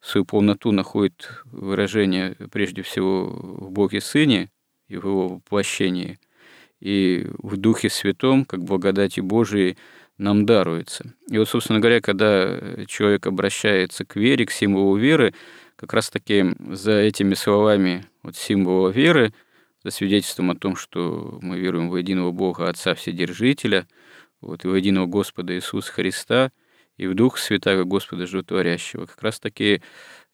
свою 0.00 0.24
полноту 0.24 0.70
находит 0.70 1.42
выражение 1.46 2.36
прежде 2.52 2.82
всего 2.82 3.24
в 3.26 3.70
Боге 3.70 4.00
Сыне 4.00 4.50
и 4.88 4.96
в 4.96 5.04
Его 5.04 5.28
воплощении, 5.28 6.18
и 6.80 7.26
в 7.38 7.56
Духе 7.56 7.90
Святом, 7.90 8.44
как 8.44 8.64
благодати 8.64 9.20
Божией, 9.20 9.76
нам 10.16 10.46
даруется. 10.46 11.14
И 11.30 11.38
вот, 11.38 11.48
собственно 11.48 11.80
говоря, 11.80 12.00
когда 12.00 12.58
человек 12.86 13.26
обращается 13.26 14.04
к 14.04 14.16
вере, 14.16 14.46
к 14.46 14.50
символу 14.50 14.96
веры, 14.96 15.32
как 15.76 15.92
раз-таки 15.92 16.44
за 16.58 16.92
этими 16.92 17.34
словами 17.34 18.04
вот 18.22 18.36
символа 18.36 18.88
веры, 18.88 19.32
за 19.84 19.92
свидетельством 19.92 20.50
о 20.50 20.56
том, 20.56 20.74
что 20.74 21.38
мы 21.40 21.58
веруем 21.58 21.88
в 21.88 21.96
единого 21.96 22.32
Бога, 22.32 22.68
Отца 22.68 22.94
Вседержителя, 22.94 23.86
вот, 24.40 24.64
и 24.64 24.68
в 24.68 24.74
единого 24.74 25.06
Господа 25.06 25.54
Иисуса 25.54 25.92
Христа, 25.92 26.50
и 26.96 27.06
в 27.06 27.14
Дух 27.14 27.38
Святаго 27.38 27.84
Господа 27.84 28.26
Животворящего. 28.26 29.06
Как 29.06 29.22
раз-таки 29.22 29.82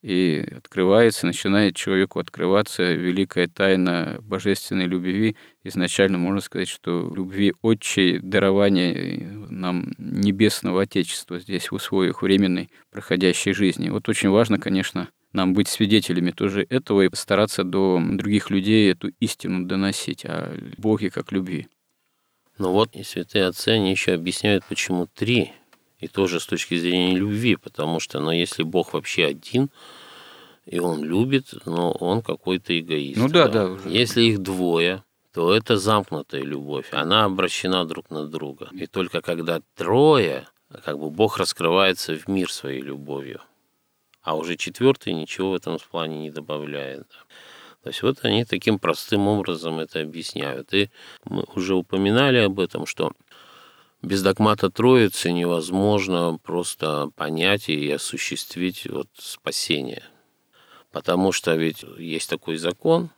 и 0.04 0.46
открывается, 0.54 1.24
начинает 1.24 1.76
человеку 1.76 2.20
открываться 2.20 2.92
великая 2.92 3.48
тайна 3.48 4.18
божественной 4.20 4.84
любви. 4.84 5.34
Изначально 5.62 6.18
можно 6.18 6.42
сказать, 6.42 6.68
что 6.68 7.10
любви 7.16 7.54
отчей 7.62 8.18
дарования 8.18 9.30
нам 9.48 9.94
небесного 9.96 10.82
Отечества 10.82 11.40
здесь 11.40 11.70
в 11.70 11.76
условиях 11.76 12.20
временной 12.20 12.68
проходящей 12.90 13.54
жизни. 13.54 13.88
Вот 13.88 14.06
очень 14.10 14.28
важно, 14.28 14.58
конечно, 14.58 15.08
нам 15.32 15.54
быть 15.54 15.68
свидетелями 15.68 16.32
тоже 16.32 16.66
этого 16.68 17.06
и 17.06 17.14
стараться 17.14 17.64
до 17.64 17.98
других 17.98 18.50
людей 18.50 18.92
эту 18.92 19.08
истину 19.20 19.64
доносить 19.64 20.26
о 20.26 20.54
Боге 20.76 21.08
как 21.08 21.32
любви. 21.32 21.66
Ну 22.58 22.72
вот 22.72 22.94
и 22.94 23.02
святые 23.02 23.46
отцы, 23.46 23.70
они 23.70 23.90
еще 23.90 24.12
объясняют, 24.12 24.66
почему 24.68 25.06
три 25.06 25.52
и 26.00 26.08
тоже 26.08 26.40
с 26.40 26.46
точки 26.46 26.76
зрения 26.76 27.16
любви, 27.16 27.56
потому 27.56 28.00
что, 28.00 28.20
ну, 28.20 28.30
если 28.30 28.62
Бог 28.62 28.92
вообще 28.92 29.26
один, 29.26 29.70
и 30.66 30.78
он 30.78 31.04
любит, 31.04 31.54
но 31.66 31.92
он 31.92 32.22
какой-то 32.22 32.78
эгоист. 32.78 33.18
Ну 33.18 33.28
да, 33.28 33.48
да. 33.48 33.66
да 33.66 33.72
уже. 33.72 33.88
Если 33.88 34.22
их 34.22 34.38
двое, 34.40 35.02
то 35.32 35.52
это 35.52 35.76
замкнутая 35.76 36.42
любовь, 36.42 36.88
она 36.92 37.24
обращена 37.24 37.84
друг 37.84 38.10
на 38.10 38.26
друга. 38.26 38.68
И 38.72 38.86
только 38.86 39.20
когда 39.20 39.60
трое, 39.74 40.48
как 40.84 40.98
бы 40.98 41.10
Бог 41.10 41.38
раскрывается 41.38 42.16
в 42.16 42.28
мир 42.28 42.50
своей 42.50 42.80
любовью, 42.80 43.40
а 44.22 44.36
уже 44.36 44.56
четвертый 44.56 45.12
ничего 45.12 45.50
в 45.50 45.54
этом 45.54 45.78
плане 45.90 46.18
не 46.18 46.30
добавляет. 46.30 47.08
То 47.82 47.90
есть 47.90 48.02
вот 48.02 48.20
они 48.22 48.46
таким 48.46 48.78
простым 48.78 49.28
образом 49.28 49.78
это 49.78 50.00
объясняют. 50.00 50.72
И 50.72 50.88
мы 51.26 51.44
уже 51.54 51.74
упоминали 51.74 52.38
об 52.38 52.58
этом, 52.58 52.86
что 52.86 53.12
без 54.04 54.22
догмата 54.22 54.70
Троицы 54.70 55.32
невозможно 55.32 56.38
просто 56.42 57.10
понять 57.16 57.68
и 57.68 57.90
осуществить 57.90 58.86
вот 58.88 59.08
спасение. 59.16 60.04
Потому 60.92 61.32
что 61.32 61.54
ведь 61.54 61.84
есть 61.98 62.30
такой 62.30 62.56
закон, 62.56 63.10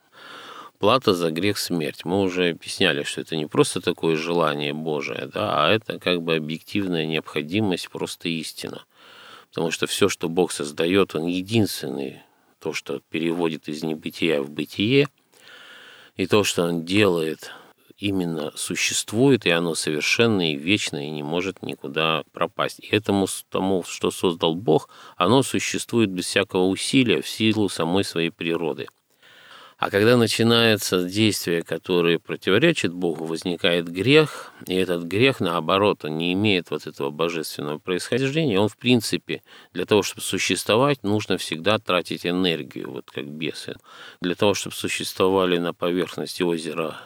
плата 0.78 1.14
за 1.14 1.30
грех 1.30 1.58
смерть. 1.58 2.04
Мы 2.04 2.20
уже 2.20 2.50
объясняли, 2.50 3.02
что 3.02 3.20
это 3.20 3.36
не 3.36 3.46
просто 3.46 3.80
такое 3.80 4.16
желание 4.16 4.72
Божие, 4.72 5.26
да, 5.32 5.66
а 5.66 5.70
это 5.70 5.98
как 5.98 6.22
бы 6.22 6.36
объективная 6.36 7.06
необходимость, 7.06 7.90
просто 7.90 8.28
истина. 8.28 8.84
Потому 9.50 9.70
что 9.70 9.86
все, 9.86 10.08
что 10.08 10.28
Бог 10.28 10.52
создает, 10.52 11.14
Он 11.14 11.26
единственный, 11.26 12.22
то, 12.60 12.72
что 12.72 13.00
переводит 13.10 13.68
из 13.68 13.82
небытия 13.82 14.40
в 14.40 14.50
бытие, 14.50 15.08
и 16.16 16.26
то, 16.26 16.44
что 16.44 16.64
Он 16.64 16.84
делает 16.84 17.52
именно 17.98 18.52
существует, 18.56 19.46
и 19.46 19.50
оно 19.50 19.74
совершенно 19.74 20.52
и 20.52 20.56
вечно, 20.56 21.04
и 21.04 21.10
не 21.10 21.22
может 21.22 21.62
никуда 21.62 22.22
пропасть. 22.32 22.80
И 22.80 22.88
этому 22.94 23.26
тому, 23.48 23.84
что 23.84 24.10
создал 24.10 24.54
Бог, 24.54 24.88
оно 25.16 25.42
существует 25.42 26.10
без 26.10 26.26
всякого 26.26 26.64
усилия 26.64 27.22
в 27.22 27.28
силу 27.28 27.68
самой 27.68 28.04
своей 28.04 28.30
природы. 28.30 28.86
А 29.78 29.90
когда 29.90 30.16
начинается 30.16 31.04
действие, 31.04 31.62
которое 31.62 32.18
противоречит 32.18 32.94
Богу, 32.94 33.26
возникает 33.26 33.86
грех, 33.88 34.50
и 34.66 34.74
этот 34.74 35.02
грех, 35.02 35.40
наоборот, 35.40 36.06
он 36.06 36.16
не 36.16 36.32
имеет 36.32 36.70
вот 36.70 36.86
этого 36.86 37.10
божественного 37.10 37.78
происхождения, 37.78 38.58
он, 38.58 38.70
в 38.70 38.78
принципе, 38.78 39.42
для 39.74 39.84
того, 39.84 40.02
чтобы 40.02 40.22
существовать, 40.22 41.02
нужно 41.02 41.36
всегда 41.36 41.78
тратить 41.78 42.26
энергию, 42.26 42.90
вот 42.90 43.10
как 43.10 43.26
бесы. 43.26 43.76
Для 44.22 44.34
того, 44.34 44.54
чтобы 44.54 44.74
существовали 44.74 45.58
на 45.58 45.74
поверхности 45.74 46.42
озера 46.42 46.96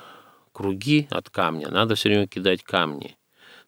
круги 0.61 1.09
от 1.11 1.31
камня, 1.31 1.70
надо 1.70 1.94
все 1.94 2.11
время 2.11 2.27
кидать 2.27 2.62
камни. 2.62 3.16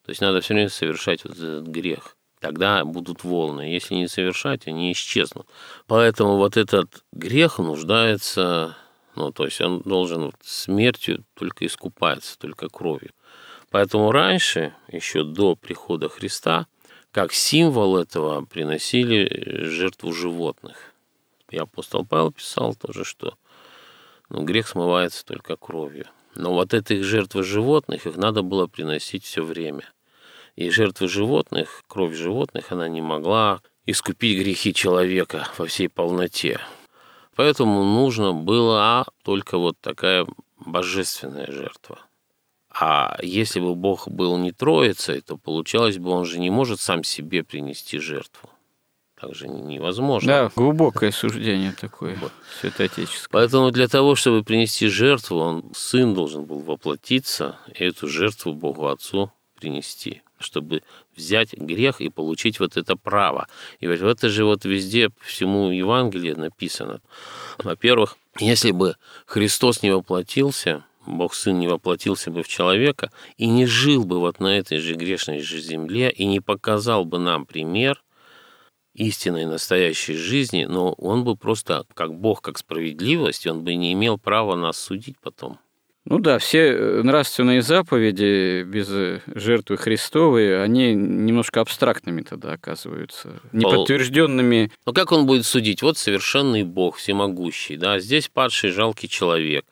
То 0.04 0.10
есть 0.10 0.20
надо 0.20 0.42
все 0.42 0.52
время 0.52 0.68
совершать 0.68 1.24
вот 1.24 1.32
этот 1.32 1.66
грех. 1.66 2.18
Тогда 2.38 2.84
будут 2.84 3.24
волны. 3.24 3.62
Если 3.62 3.94
не 3.94 4.08
совершать, 4.08 4.66
они 4.66 4.92
исчезнут. 4.92 5.46
Поэтому 5.86 6.36
вот 6.36 6.58
этот 6.58 7.02
грех 7.12 7.58
нуждается, 7.58 8.76
ну, 9.16 9.32
то 9.32 9.46
есть 9.46 9.58
он 9.62 9.80
должен 9.80 10.32
смертью 10.42 11.24
только 11.32 11.64
искупаться, 11.64 12.38
только 12.38 12.68
кровью. 12.68 13.12
Поэтому 13.70 14.12
раньше, 14.12 14.74
еще 14.88 15.24
до 15.24 15.56
прихода 15.56 16.10
Христа, 16.10 16.66
как 17.10 17.32
символ 17.32 17.96
этого 17.96 18.44
приносили 18.44 19.64
жертву 19.64 20.12
животных. 20.12 20.92
И 21.48 21.56
апостол 21.56 22.04
Павел 22.04 22.32
писал 22.32 22.74
тоже, 22.74 23.04
что 23.04 23.38
ну, 24.28 24.44
грех 24.44 24.68
смывается 24.68 25.24
только 25.24 25.56
кровью. 25.56 26.06
Но 26.34 26.52
вот 26.52 26.74
этих 26.74 27.04
жертвы 27.04 27.42
животных, 27.42 28.06
их 28.06 28.16
надо 28.16 28.42
было 28.42 28.66
приносить 28.66 29.24
все 29.24 29.42
время. 29.42 29.84
И 30.56 30.70
жертвы 30.70 31.08
животных, 31.08 31.82
кровь 31.88 32.14
животных, 32.14 32.72
она 32.72 32.88
не 32.88 33.00
могла 33.00 33.60
искупить 33.86 34.38
грехи 34.38 34.72
человека 34.72 35.48
во 35.58 35.66
всей 35.66 35.88
полноте. 35.88 36.60
Поэтому 37.34 37.84
нужно 37.84 38.32
было 38.32 39.06
только 39.22 39.58
вот 39.58 39.76
такая 39.80 40.26
божественная 40.58 41.50
жертва. 41.50 41.98
А 42.70 43.18
если 43.22 43.60
бы 43.60 43.74
Бог 43.74 44.08
был 44.08 44.38
не 44.38 44.52
троицей, 44.52 45.20
то 45.20 45.36
получалось 45.36 45.98
бы, 45.98 46.10
он 46.10 46.24
же 46.24 46.38
не 46.38 46.50
может 46.50 46.80
сам 46.80 47.04
себе 47.04 47.44
принести 47.44 47.98
жертву 47.98 48.48
так 49.22 49.36
же 49.36 49.46
невозможно. 49.46 50.26
Да, 50.26 50.50
глубокое 50.56 51.12
суждение 51.12 51.72
такое, 51.80 52.16
вот. 52.16 52.32
святоотеческое. 52.60 53.28
Поэтому 53.30 53.70
для 53.70 53.86
того, 53.86 54.16
чтобы 54.16 54.42
принести 54.42 54.88
жертву, 54.88 55.38
он, 55.38 55.64
сын 55.76 56.12
должен 56.12 56.44
был 56.44 56.58
воплотиться 56.58 57.56
и 57.72 57.84
эту 57.84 58.08
жертву 58.08 58.52
Богу 58.52 58.88
Отцу 58.88 59.32
принести 59.58 60.22
чтобы 60.40 60.82
взять 61.16 61.52
грех 61.52 62.00
и 62.00 62.08
получить 62.08 62.58
вот 62.58 62.76
это 62.76 62.96
право. 62.96 63.46
И 63.78 63.86
вот 63.86 64.00
это 64.00 64.28
же 64.28 64.44
вот 64.44 64.64
везде, 64.64 65.10
всему 65.20 65.70
Евангелию 65.70 66.36
написано. 66.36 67.00
Во-первых, 67.58 68.16
если 68.40 68.72
бы 68.72 68.96
Христос 69.24 69.84
не 69.84 69.92
воплотился, 69.92 70.84
Бог 71.06 71.34
Сын 71.34 71.60
не 71.60 71.68
воплотился 71.68 72.32
бы 72.32 72.42
в 72.42 72.48
человека 72.48 73.12
и 73.36 73.46
не 73.46 73.66
жил 73.66 74.04
бы 74.04 74.18
вот 74.18 74.40
на 74.40 74.58
этой 74.58 74.78
же 74.78 74.96
грешной 74.96 75.38
же 75.38 75.60
земле 75.60 76.10
и 76.10 76.26
не 76.26 76.40
показал 76.40 77.04
бы 77.04 77.20
нам 77.20 77.46
пример– 77.46 78.02
истинной 78.94 79.46
настоящей 79.46 80.14
жизни, 80.14 80.64
но 80.64 80.92
он 80.92 81.24
бы 81.24 81.36
просто, 81.36 81.84
как 81.94 82.14
Бог, 82.14 82.42
как 82.42 82.58
справедливость, 82.58 83.46
он 83.46 83.64
бы 83.64 83.74
не 83.74 83.92
имел 83.92 84.18
права 84.18 84.54
нас 84.54 84.78
судить 84.78 85.16
потом. 85.20 85.58
Ну 86.04 86.18
да, 86.18 86.38
все 86.38 86.72
э, 86.72 87.02
нравственные 87.02 87.62
заповеди 87.62 88.64
без 88.64 88.88
э, 88.90 89.20
жертвы 89.26 89.76
Христовой, 89.76 90.62
они 90.62 90.94
немножко 90.94 91.60
абстрактными 91.60 92.22
тогда 92.22 92.52
оказываются, 92.52 93.40
неподтвержденными. 93.52 94.72
Ну 94.84 94.92
как 94.92 95.12
он 95.12 95.26
будет 95.26 95.46
судить? 95.46 95.80
Вот 95.80 95.98
совершенный 95.98 96.64
Бог, 96.64 96.96
всемогущий, 96.96 97.76
да, 97.76 98.00
здесь 98.00 98.28
падший 98.28 98.70
жалкий 98.70 99.08
человек. 99.08 99.64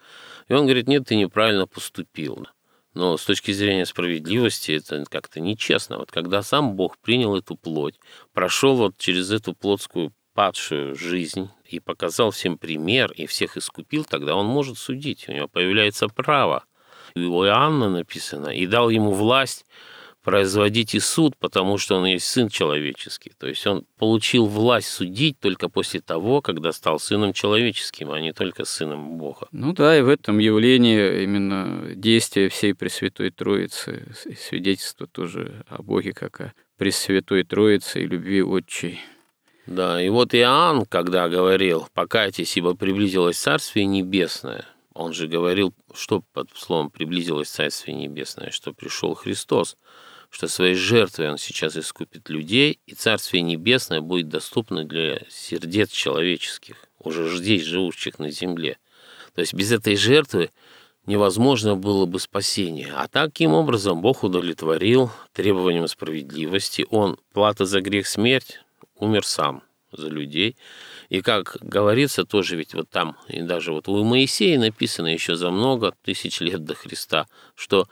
И 0.48 0.52
он 0.52 0.66
говорит, 0.66 0.86
нет, 0.86 1.06
ты 1.06 1.16
неправильно 1.16 1.66
поступил. 1.66 2.46
Но 2.94 3.16
с 3.16 3.24
точки 3.24 3.52
зрения 3.52 3.86
справедливости 3.86 4.72
это 4.72 5.04
как-то 5.08 5.40
нечестно. 5.40 5.98
Вот 5.98 6.10
когда 6.10 6.42
сам 6.42 6.74
Бог 6.74 6.98
принял 6.98 7.36
эту 7.36 7.56
плоть, 7.56 8.00
прошел 8.32 8.76
вот 8.76 8.96
через 8.98 9.30
эту 9.30 9.54
плотскую 9.54 10.12
падшую 10.34 10.96
жизнь 10.96 11.50
и 11.66 11.80
показал 11.80 12.30
всем 12.30 12.58
пример, 12.58 13.12
и 13.12 13.26
всех 13.26 13.56
искупил, 13.56 14.04
тогда 14.04 14.34
он 14.34 14.46
может 14.46 14.78
судить, 14.78 15.28
у 15.28 15.32
него 15.32 15.48
появляется 15.48 16.08
право. 16.08 16.64
И 17.14 17.20
у 17.20 17.44
Иоанна 17.44 17.88
написано, 17.88 18.48
и 18.48 18.66
дал 18.66 18.90
ему 18.90 19.12
власть 19.12 19.66
производить 20.22 20.94
и 20.94 21.00
суд, 21.00 21.36
потому 21.38 21.78
что 21.78 21.96
он 21.96 22.06
есть 22.06 22.26
сын 22.26 22.48
человеческий. 22.48 23.32
То 23.38 23.46
есть 23.46 23.66
он 23.66 23.84
получил 23.98 24.46
власть 24.46 24.88
судить 24.88 25.38
только 25.40 25.68
после 25.68 26.00
того, 26.00 26.42
когда 26.42 26.72
стал 26.72 26.98
сыном 26.98 27.32
человеческим, 27.32 28.10
а 28.10 28.20
не 28.20 28.32
только 28.32 28.64
сыном 28.64 29.18
Бога. 29.18 29.48
Ну 29.52 29.72
да, 29.72 29.98
и 29.98 30.02
в 30.02 30.08
этом 30.08 30.38
явлении 30.38 31.22
именно 31.22 31.94
действие 31.94 32.48
всей 32.48 32.74
Пресвятой 32.74 33.30
Троицы, 33.30 34.12
свидетельство 34.38 35.06
тоже 35.06 35.64
о 35.68 35.82
Боге, 35.82 36.12
как 36.12 36.40
о 36.40 36.52
Пресвятой 36.76 37.44
Троице 37.44 38.02
и 38.02 38.06
любви 38.06 38.42
Отчей. 38.42 39.00
Да, 39.66 40.02
и 40.02 40.08
вот 40.08 40.34
Иоанн, 40.34 40.84
когда 40.84 41.28
говорил, 41.28 41.86
покайтесь, 41.94 42.56
ибо 42.56 42.74
приблизилось 42.74 43.38
Царствие 43.38 43.86
Небесное, 43.86 44.64
он 44.94 45.12
же 45.12 45.28
говорил, 45.28 45.72
что 45.94 46.22
под 46.32 46.50
словом 46.56 46.90
«приблизилось 46.90 47.48
Царствие 47.48 47.96
Небесное», 47.96 48.50
что 48.50 48.72
пришел 48.72 49.14
Христос, 49.14 49.76
что 50.30 50.48
своей 50.48 50.74
жертвой 50.74 51.30
Он 51.30 51.38
сейчас 51.38 51.76
искупит 51.76 52.28
людей, 52.30 52.80
и 52.86 52.94
Царствие 52.94 53.42
Небесное 53.42 54.00
будет 54.00 54.28
доступно 54.28 54.84
для 54.84 55.20
сердец 55.28 55.90
человеческих, 55.90 56.76
уже 56.98 57.36
здесь 57.36 57.64
живущих 57.64 58.18
на 58.18 58.30
земле. 58.30 58.78
То 59.34 59.40
есть 59.40 59.54
без 59.54 59.72
этой 59.72 59.96
жертвы 59.96 60.50
невозможно 61.06 61.76
было 61.76 62.06
бы 62.06 62.20
спасение. 62.20 62.92
А 62.94 63.08
таким 63.08 63.52
образом 63.52 64.00
Бог 64.00 64.22
удовлетворил 64.22 65.10
требованиям 65.32 65.88
справедливости. 65.88 66.86
Он, 66.90 67.18
плата 67.32 67.64
за 67.64 67.80
грех 67.80 68.06
смерть, 68.06 68.60
умер 68.96 69.24
сам 69.26 69.62
за 69.92 70.08
людей. 70.08 70.56
И 71.08 71.20
как 71.20 71.56
говорится, 71.60 72.24
тоже 72.24 72.56
ведь 72.56 72.74
вот 72.74 72.88
там, 72.88 73.16
и 73.28 73.40
даже 73.42 73.72
вот 73.72 73.88
у 73.88 74.04
Моисея 74.04 74.58
написано 74.58 75.08
еще 75.08 75.34
за 75.34 75.50
много 75.50 75.94
тысяч 76.04 76.40
лет 76.40 76.64
до 76.64 76.74
Христа, 76.74 77.26
что 77.56 77.88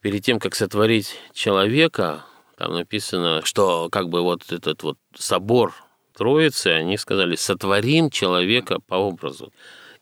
перед 0.00 0.24
тем, 0.24 0.38
как 0.38 0.54
сотворить 0.54 1.14
человека, 1.32 2.24
там 2.56 2.74
написано, 2.74 3.42
что 3.44 3.88
как 3.90 4.08
бы 4.08 4.22
вот 4.22 4.50
этот 4.50 4.82
вот 4.82 4.98
собор 5.14 5.74
Троицы, 6.16 6.68
они 6.68 6.96
сказали, 6.96 7.36
сотворим 7.36 8.10
человека 8.10 8.80
по 8.80 8.96
образу. 8.96 9.52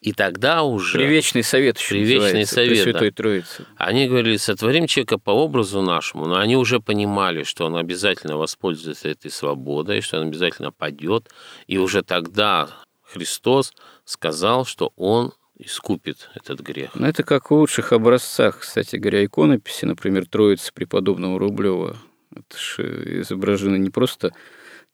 И 0.01 0.13
тогда 0.13 0.63
уже... 0.63 0.99
Привечный 0.99 1.43
совет 1.43 1.79
еще 1.79 1.91
Привечный 1.91 2.47
совет, 2.47 2.83
Святой 2.83 3.11
да. 3.11 3.17
Троицы. 3.17 3.67
Они 3.77 4.07
говорили, 4.07 4.37
сотворим 4.37 4.87
человека 4.87 5.19
по 5.19 5.31
образу 5.31 5.83
нашему, 5.83 6.27
но 6.27 6.39
они 6.39 6.57
уже 6.57 6.81
понимали, 6.81 7.43
что 7.43 7.67
он 7.67 7.77
обязательно 7.77 8.37
воспользуется 8.37 9.09
этой 9.09 9.31
свободой, 9.31 10.01
что 10.01 10.19
он 10.21 10.29
обязательно 10.29 10.71
падет. 10.71 11.31
И 11.67 11.79
уже 11.79 12.03
тогда 12.03 12.69
Христос 13.03 13.73
сказал, 14.05 14.65
что 14.65 14.93
он 14.97 15.33
искупит 15.59 16.31
этот 16.35 16.61
грех. 16.61 16.95
Но 16.95 17.09
это 17.09 17.23
как 17.23 17.51
в 17.51 17.55
лучших 17.55 17.93
образцах, 17.93 18.61
кстати 18.61 18.97
говоря, 18.97 19.25
иконописи, 19.25 19.85
например, 19.85 20.27
Троицы 20.27 20.73
преподобного 20.73 21.39
Рублева. 21.39 21.97
Это 22.35 22.59
же 22.59 23.23
изображены 23.23 23.77
не 23.77 23.91
просто 23.91 24.33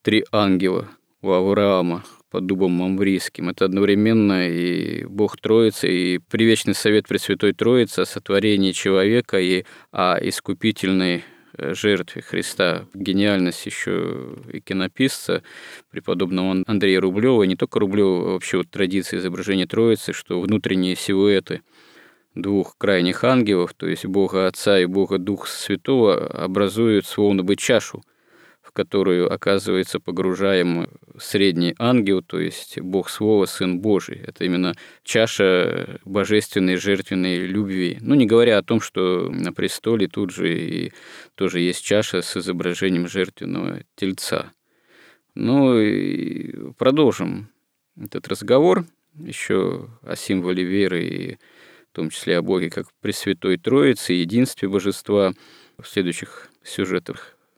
три 0.03 0.25
ангела 0.31 0.89
у 1.21 1.31
Авраама, 1.31 2.05
под 2.33 2.47
дубом 2.47 2.73
мамврийским. 2.73 3.51
Это 3.51 3.67
одновременно 3.67 4.49
и 4.49 5.05
Бог 5.05 5.37
Троицы, 5.37 5.89
и 5.89 6.19
привечный 6.19 6.75
совет 6.75 7.07
Пресвятой 7.07 7.53
Троицы 7.53 8.01
о 8.01 8.07
сотворении 8.07 8.73
человека 8.73 9.39
и 9.39 9.65
о 9.91 10.17
искупительной 10.19 11.25
жертве 11.59 12.23
Христа. 12.23 12.87
Гениальность 12.95 13.67
еще 13.67 14.37
иконописца 14.53 15.43
преподобного 15.91 16.63
Андрея 16.67 17.01
Рублева, 17.01 17.43
не 17.45 17.57
только 17.57 17.81
Рублева, 17.81 18.31
а 18.31 18.33
вообще 18.33 18.59
вот 18.59 18.71
традиция 18.71 19.19
изображения 19.19 19.67
Троицы, 19.67 20.13
что 20.13 20.41
внутренние 20.41 20.97
силуэты 20.97 21.63
двух 22.35 22.77
крайних 22.79 23.25
ангелов, 23.25 23.75
то 23.75 23.87
есть 23.87 24.07
Бога 24.07 24.47
Отца 24.47 24.79
и 24.79 24.87
Бога 24.87 25.19
Духа 25.19 25.49
Святого, 25.49 26.27
образуют 26.27 27.07
словно 27.07 27.43
бы 27.43 27.57
чашу– 27.57 28.03
которую, 28.73 29.33
оказывается, 29.33 30.01
погружаем 30.01 30.89
средний 31.19 31.75
ангел, 31.79 32.23
то 32.23 32.41
есть 32.41 32.81
Бог 32.81 33.11
Слова, 33.11 33.47
Сын 33.47 33.81
Божий. 33.81 34.21
Это 34.27 34.45
именно 34.45 34.75
чаша 35.05 36.01
божественной 36.05 36.77
жертвенной 36.77 37.47
любви. 37.47 37.99
Ну, 38.01 38.15
не 38.15 38.27
говоря 38.27 38.59
о 38.59 38.63
том, 38.63 38.81
что 38.81 39.29
на 39.31 39.53
престоле 39.53 40.09
тут 40.09 40.31
же 40.31 40.59
и 40.59 40.93
тоже 41.35 41.61
есть 41.61 41.85
чаша 41.85 42.23
с 42.23 42.37
изображением 42.37 43.09
жертвенного 43.09 43.83
тельца. 43.95 44.53
Ну, 45.35 45.79
и 45.79 46.73
продолжим 46.79 47.49
этот 48.01 48.29
разговор 48.29 48.85
еще 49.15 49.91
о 50.03 50.17
символе 50.17 50.65
веры 50.65 51.05
и 51.05 51.39
в 51.93 51.95
том 51.95 52.09
числе 52.09 52.39
о 52.39 52.43
Боге 52.43 52.71
как 52.71 52.87
Пресвятой 53.03 53.59
Троице, 53.59 54.15
единстве 54.15 54.67
Божества 54.67 55.35
в 55.79 55.87
следующих 55.87 56.49
сюжетах 56.63 57.32